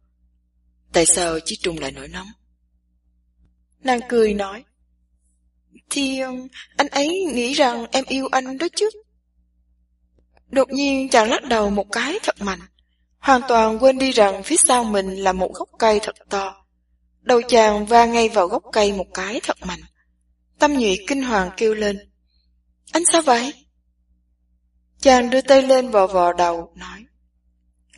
[0.93, 2.27] Tại sao Chí Trung lại nổi nóng?
[3.81, 4.65] Nàng cười nói.
[5.91, 8.91] Thì um, anh ấy nghĩ rằng em yêu anh đó chứ.
[10.49, 12.61] Đột nhiên chàng lắc đầu một cái thật mạnh.
[13.19, 16.65] Hoàn toàn quên đi rằng phía sau mình là một gốc cây thật to.
[17.21, 19.81] Đầu chàng va ngay vào gốc cây một cái thật mạnh.
[20.61, 21.99] Tâm nhụy kinh hoàng kêu lên.
[22.93, 23.53] Anh sao vậy?
[25.01, 27.05] Chàng đưa tay lên vò vò đầu, nói.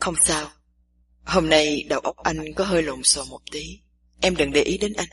[0.01, 0.51] Không sao.
[1.25, 3.81] Hôm nay đầu óc anh có hơi lộn xộn một tí.
[4.21, 5.09] Em đừng để ý đến anh.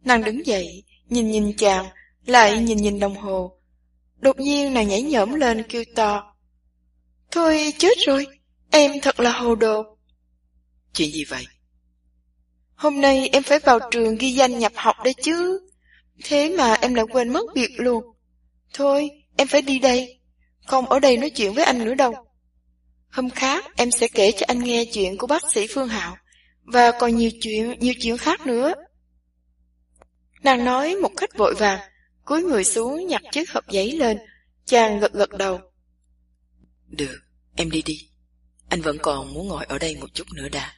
[0.00, 1.86] Nàng đứng dậy, nhìn nhìn chàng,
[2.26, 3.60] lại nhìn nhìn đồng hồ.
[4.18, 6.34] Đột nhiên nàng nhảy nhõm lên kêu to.
[7.30, 8.26] Thôi chết rồi,
[8.70, 9.96] em thật là hồ đồ.
[10.94, 11.46] Chuyện gì vậy?
[12.74, 15.69] Hôm nay em phải vào trường ghi danh nhập học đấy chứ.
[16.24, 18.04] Thế mà em lại quên mất việc luôn.
[18.74, 20.20] Thôi, em phải đi đây.
[20.66, 22.14] Không ở đây nói chuyện với anh nữa đâu.
[23.10, 26.16] Hôm khác em sẽ kể cho anh nghe chuyện của bác sĩ Phương Hạo
[26.62, 28.74] và còn nhiều chuyện, nhiều chuyện khác nữa.
[30.42, 31.80] Nàng nói một cách vội vàng,
[32.24, 34.18] cúi người xuống nhặt chiếc hộp giấy lên,
[34.64, 35.60] chàng gật gật đầu.
[36.86, 37.18] Được,
[37.56, 38.08] em đi đi.
[38.68, 40.74] Anh vẫn còn muốn ngồi ở đây một chút nữa đã.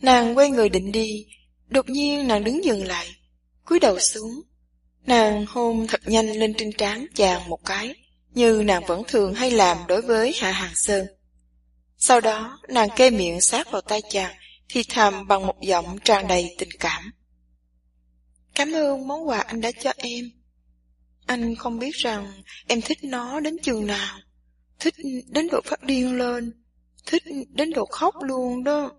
[0.00, 1.26] Nàng quay người định đi,
[1.68, 3.06] đột nhiên nàng đứng dừng lại,
[3.64, 4.42] cúi đầu xuống.
[5.06, 7.94] Nàng hôn thật nhanh lên trên trán chàng một cái,
[8.34, 11.06] như nàng vẫn thường hay làm đối với Hạ Hàng Sơn.
[11.98, 14.34] Sau đó, nàng kê miệng sát vào tay chàng,
[14.68, 17.12] thì thầm bằng một giọng tràn đầy tình cảm.
[18.54, 20.30] Cảm ơn món quà anh đã cho em.
[21.26, 24.18] Anh không biết rằng em thích nó đến chừng nào.
[24.78, 24.94] Thích
[25.28, 26.52] đến độ phát điên lên.
[27.06, 28.92] Thích đến độ khóc luôn đó.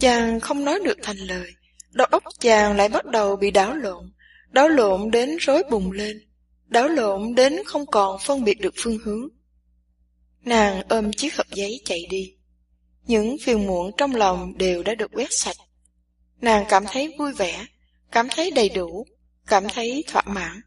[0.00, 1.52] Chàng không nói được thành lời.
[1.94, 4.12] Đầu óc chàng lại bắt đầu bị đảo lộn.
[4.48, 6.28] Đảo lộn đến rối bùng lên.
[6.66, 9.28] Đảo lộn đến không còn phân biệt được phương hướng.
[10.40, 12.34] Nàng ôm chiếc hộp giấy chạy đi.
[13.06, 15.56] Những phiền muộn trong lòng đều đã được quét sạch.
[16.40, 17.66] Nàng cảm thấy vui vẻ,
[18.10, 19.06] cảm thấy đầy đủ,
[19.46, 20.60] cảm thấy thỏa mãn.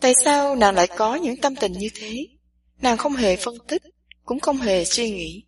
[0.00, 2.26] Tại sao nàng lại có những tâm tình như thế?
[2.80, 3.82] Nàng không hề phân tích,
[4.24, 5.44] cũng không hề suy nghĩ.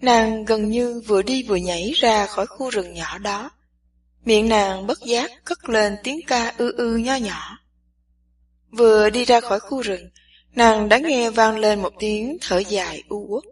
[0.00, 3.50] Nàng gần như vừa đi vừa nhảy ra khỏi khu rừng nhỏ đó.
[4.24, 7.58] Miệng nàng bất giác cất lên tiếng ca ư ư nho nhỏ.
[8.70, 10.10] Vừa đi ra khỏi khu rừng,
[10.54, 13.44] nàng đã nghe vang lên một tiếng thở dài u uất.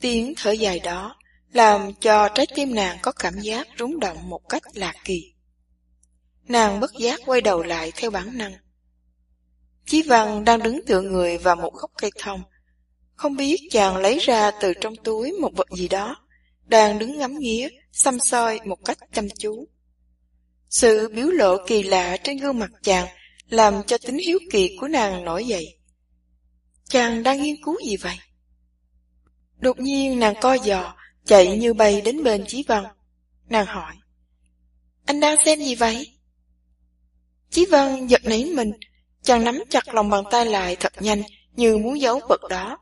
[0.00, 1.16] Tiếng thở dài đó
[1.52, 5.34] làm cho trái tim nàng có cảm giác rung động một cách lạ kỳ.
[6.48, 8.52] Nàng bất giác quay đầu lại theo bản năng.
[9.86, 12.42] Chí Văn đang đứng tựa người vào một gốc cây thông.
[13.22, 16.16] Không biết chàng lấy ra từ trong túi một vật gì đó,
[16.64, 19.68] đang đứng ngắm nghía, xăm soi một cách chăm chú.
[20.70, 23.08] Sự biểu lộ kỳ lạ trên gương mặt chàng
[23.48, 25.76] làm cho tính hiếu kỳ của nàng nổi dậy.
[26.88, 28.16] Chàng đang nghiên cứu gì vậy?
[29.58, 30.94] Đột nhiên nàng co giò,
[31.24, 32.84] chạy như bay đến bên Chí Văn.
[33.48, 33.94] Nàng hỏi,
[35.06, 36.06] anh đang xem gì vậy?
[37.50, 38.72] Chí Văn giật nảy mình,
[39.22, 41.22] chàng nắm chặt lòng bàn tay lại thật nhanh
[41.56, 42.78] như muốn giấu vật đó.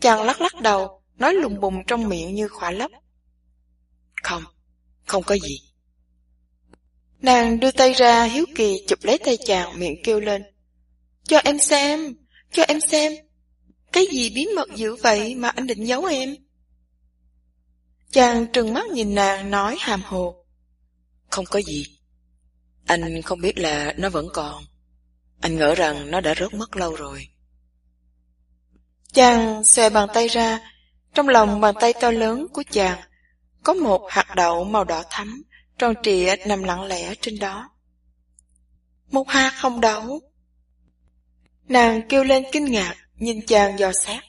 [0.00, 2.90] Chàng lắc lắc đầu, nói lùng bùng trong miệng như khỏa lấp.
[4.22, 4.42] Không,
[5.06, 5.60] không có gì.
[7.18, 10.42] Nàng đưa tay ra hiếu kỳ chụp lấy tay chàng miệng kêu lên.
[11.24, 12.16] Cho em xem,
[12.52, 13.12] cho em xem.
[13.92, 16.36] Cái gì bí mật dữ vậy mà anh định giấu em?
[18.10, 20.44] Chàng trừng mắt nhìn nàng nói hàm hồ.
[21.30, 21.86] Không có gì.
[22.86, 24.64] Anh không biết là nó vẫn còn.
[25.40, 27.28] Anh ngỡ rằng nó đã rớt mất lâu rồi.
[29.16, 30.60] Chàng xòe bàn tay ra,
[31.14, 32.98] trong lòng bàn tay to lớn của chàng
[33.62, 35.42] có một hạt đậu màu đỏ thắm,
[35.78, 37.70] tròn trịa nằm lặng lẽ trên đó.
[39.10, 40.20] Một hạt không đậu.
[41.68, 44.22] Nàng kêu lên kinh ngạc, nhìn chàng dò xét.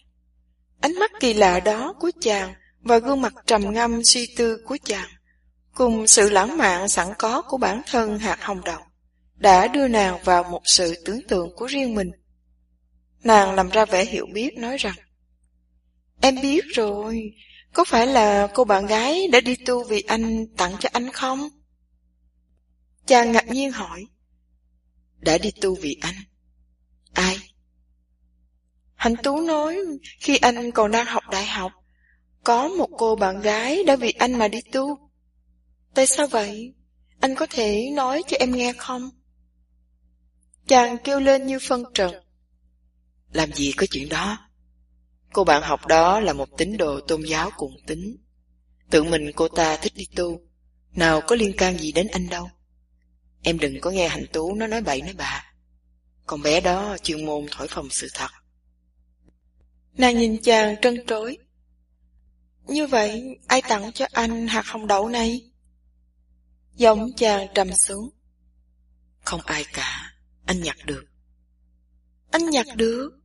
[0.81, 4.77] Ánh mắt kỳ lạ đó của chàng và gương mặt trầm ngâm suy tư của
[4.83, 5.09] chàng,
[5.75, 8.81] cùng sự lãng mạn sẵn có của bản thân hạt hồng đậu,
[9.35, 12.11] đã đưa nàng vào một sự tưởng tượng của riêng mình.
[13.28, 14.95] Nàng làm ra vẻ hiểu biết nói rằng,
[16.21, 17.34] Em biết rồi,
[17.73, 21.49] có phải là cô bạn gái đã đi tu vì anh tặng cho anh không?
[23.05, 24.05] Chàng ngạc nhiên hỏi,
[25.19, 26.15] Đã đi tu vì anh?
[27.13, 27.38] Ai?
[28.95, 29.78] Hạnh Tú nói,
[30.19, 31.71] khi anh còn đang học đại học,
[32.43, 35.09] có một cô bạn gái đã vì anh mà đi tu.
[35.93, 36.73] Tại sao vậy?
[37.19, 39.09] Anh có thể nói cho em nghe không?
[40.67, 42.26] Chàng kêu lên như phân trần.
[43.32, 44.49] Làm gì có chuyện đó?
[45.34, 48.17] Cô bạn học đó là một tín đồ tôn giáo cùng tính.
[48.89, 50.41] Tự mình cô ta thích đi tu,
[50.91, 52.49] nào có liên can gì đến anh đâu.
[53.43, 55.53] Em đừng có nghe hành tú nó nói bậy nói bạ.
[56.25, 58.32] Con bé đó chuyên môn thổi phồng sự thật.
[59.93, 61.38] Nàng nhìn chàng trân trối.
[62.67, 65.51] Như vậy, ai tặng cho anh hạt hồng đậu này?
[66.75, 68.09] Giọng chàng trầm xuống.
[69.21, 70.13] Không ai cả,
[70.45, 71.05] anh nhặt được.
[72.32, 73.16] Anh nhặt được.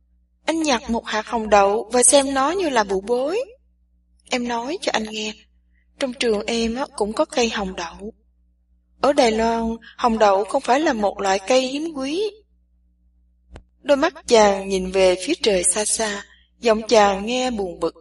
[0.45, 3.43] Anh nhặt một hạt hồng đậu và xem nó như là bụi bối.
[4.29, 5.33] Em nói cho anh nghe,
[5.99, 8.13] trong trường em cũng có cây hồng đậu.
[9.01, 12.31] Ở Đài Loan, hồng đậu không phải là một loại cây hiếm quý.
[13.81, 16.25] Đôi mắt chàng nhìn về phía trời xa xa,
[16.59, 17.95] giọng chàng nghe buồn bực.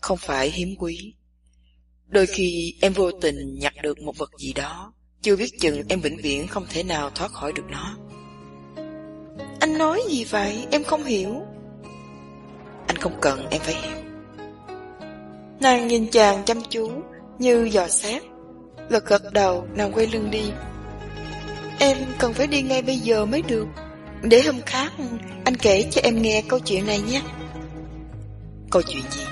[0.00, 1.14] Không phải hiếm quý.
[2.06, 4.92] Đôi khi em vô tình nhặt được một vật gì đó,
[5.22, 7.96] chưa biết chừng em vĩnh viễn không thể nào thoát khỏi được nó.
[9.62, 10.66] Anh nói gì vậy?
[10.70, 11.42] Em không hiểu.
[12.86, 13.96] Anh không cần em phải hiểu.
[15.60, 16.90] Nàng nhìn chàng chăm chú,
[17.38, 18.22] như dò xét.
[18.88, 20.52] Gật gật đầu, nàng quay lưng đi.
[21.78, 23.66] Em cần phải đi ngay bây giờ mới được.
[24.22, 24.92] Để hôm khác,
[25.44, 27.22] anh kể cho em nghe câu chuyện này nhé.
[28.70, 29.24] Câu chuyện gì?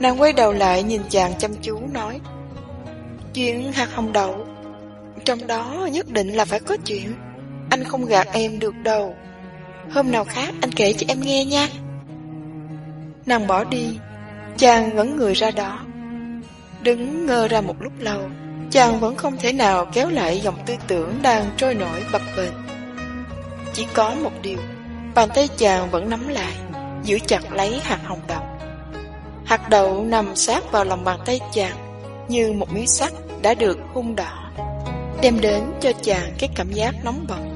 [0.00, 2.20] Nàng quay đầu lại nhìn chàng chăm chú nói.
[3.34, 4.46] Chuyện hạt hồng đậu.
[5.24, 7.14] Trong đó nhất định là phải có chuyện.
[7.76, 9.14] Anh không gạt em được đâu.
[9.90, 11.68] Hôm nào khác anh kể cho em nghe nha.
[13.26, 13.98] Nàng bỏ đi,
[14.56, 15.80] chàng ngẩn người ra đó.
[16.82, 18.20] Đứng ngơ ra một lúc lâu,
[18.70, 22.52] chàng vẫn không thể nào kéo lại dòng tư tưởng đang trôi nổi bập bềnh.
[23.72, 24.58] Chỉ có một điều,
[25.14, 26.52] bàn tay chàng vẫn nắm lại,
[27.04, 28.42] giữ chặt lấy hạt hồng đậu.
[29.44, 31.76] Hạt đậu nằm sát vào lòng bàn tay chàng,
[32.28, 33.12] như một miếng sắt
[33.42, 34.50] đã được hung đỏ,
[35.22, 37.55] đem đến cho chàng cái cảm giác nóng bỏng,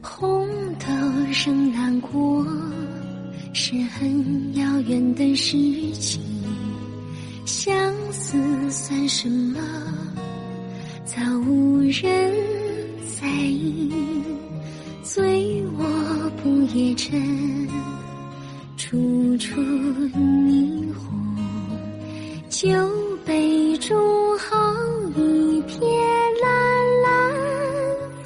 [0.00, 0.86] 红豆
[1.32, 2.46] 生南国
[3.52, 5.56] 是很遥远的事
[5.98, 6.22] 情，
[7.44, 8.38] 相思
[8.70, 9.58] 算什么？
[11.04, 12.32] 早无人
[13.20, 13.92] 在意。
[15.02, 17.20] 醉卧不夜城，
[18.76, 21.36] 处处霓虹。
[22.48, 22.68] 酒
[23.28, 23.94] 杯中
[24.38, 24.56] 好
[25.14, 25.78] 一片
[26.40, 27.10] 蓝蓝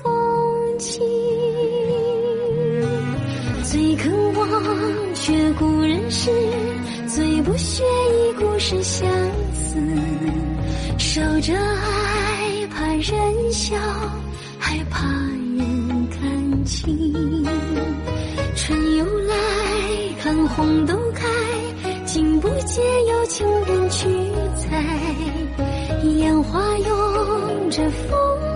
[0.01, 1.03] 风景。
[3.65, 4.49] 最渴望
[5.13, 6.31] 却故人诗，
[7.09, 9.11] 最不屑一顾是相
[9.53, 9.77] 思。
[10.99, 13.77] 守着爱，怕人笑，
[14.57, 15.05] 还怕
[15.59, 17.45] 人看清。
[18.55, 19.35] 春又来，
[20.23, 21.27] 看红豆开，
[22.13, 24.07] 竟不见有情人去
[24.55, 24.85] 采。
[26.03, 28.52] 烟花拥着风。